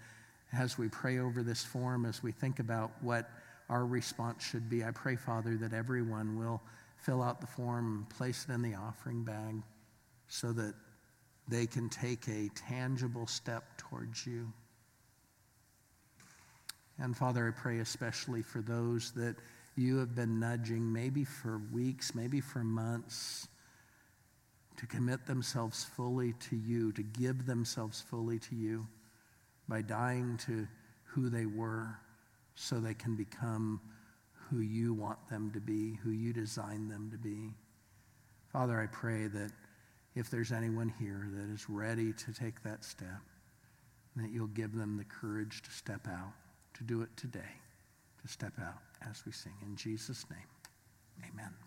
as 0.53 0.77
we 0.77 0.87
pray 0.87 1.19
over 1.19 1.43
this 1.43 1.63
form, 1.63 2.05
as 2.05 2.23
we 2.23 2.31
think 2.31 2.59
about 2.59 2.91
what 3.01 3.29
our 3.69 3.85
response 3.85 4.43
should 4.43 4.69
be, 4.69 4.83
I 4.83 4.91
pray, 4.91 5.15
Father, 5.15 5.57
that 5.57 5.73
everyone 5.73 6.37
will 6.37 6.61
fill 6.97 7.21
out 7.21 7.41
the 7.41 7.47
form 7.47 8.07
place 8.09 8.45
it 8.49 8.53
in 8.53 8.61
the 8.61 8.73
offering 8.73 9.23
bag 9.23 9.61
so 10.27 10.51
that 10.53 10.73
they 11.47 11.65
can 11.65 11.89
take 11.89 12.27
a 12.27 12.49
tangible 12.55 13.27
step 13.27 13.63
towards 13.77 14.25
you. 14.25 14.51
And 16.99 17.15
Father, 17.15 17.47
I 17.47 17.59
pray 17.59 17.79
especially 17.79 18.41
for 18.41 18.61
those 18.61 19.11
that 19.11 19.35
you 19.77 19.97
have 19.97 20.15
been 20.15 20.39
nudging, 20.39 20.91
maybe 20.91 21.23
for 21.23 21.61
weeks, 21.71 22.15
maybe 22.15 22.41
for 22.41 22.63
months, 22.63 23.47
to 24.77 24.85
commit 24.85 25.25
themselves 25.25 25.83
fully 25.83 26.33
to 26.33 26.55
you, 26.55 26.91
to 26.93 27.03
give 27.03 27.45
themselves 27.45 28.01
fully 28.01 28.39
to 28.39 28.55
you 28.55 28.87
by 29.67 29.81
dying 29.81 30.37
to 30.37 30.67
who 31.03 31.29
they 31.29 31.45
were 31.45 31.97
so 32.55 32.79
they 32.79 32.93
can 32.93 33.15
become 33.15 33.81
who 34.49 34.59
you 34.59 34.93
want 34.93 35.17
them 35.29 35.51
to 35.51 35.59
be, 35.59 35.95
who 36.03 36.11
you 36.11 36.33
designed 36.33 36.89
them 36.89 37.09
to 37.11 37.17
be. 37.17 37.53
Father, 38.51 38.79
I 38.79 38.87
pray 38.87 39.27
that 39.27 39.51
if 40.15 40.29
there's 40.29 40.51
anyone 40.51 40.93
here 40.99 41.27
that 41.33 41.53
is 41.53 41.69
ready 41.69 42.13
to 42.13 42.33
take 42.33 42.63
that 42.63 42.83
step, 42.83 43.21
that 44.15 44.31
you'll 44.31 44.47
give 44.47 44.75
them 44.75 44.97
the 44.97 45.03
courage 45.03 45.61
to 45.63 45.71
step 45.71 46.07
out, 46.07 46.33
to 46.75 46.83
do 46.83 47.01
it 47.01 47.09
today, 47.17 47.61
step 48.27 48.53
out 48.59 48.81
as 49.09 49.23
we 49.25 49.31
sing. 49.31 49.53
In 49.61 49.75
Jesus' 49.75 50.25
name, 50.29 50.47
amen. 51.31 51.66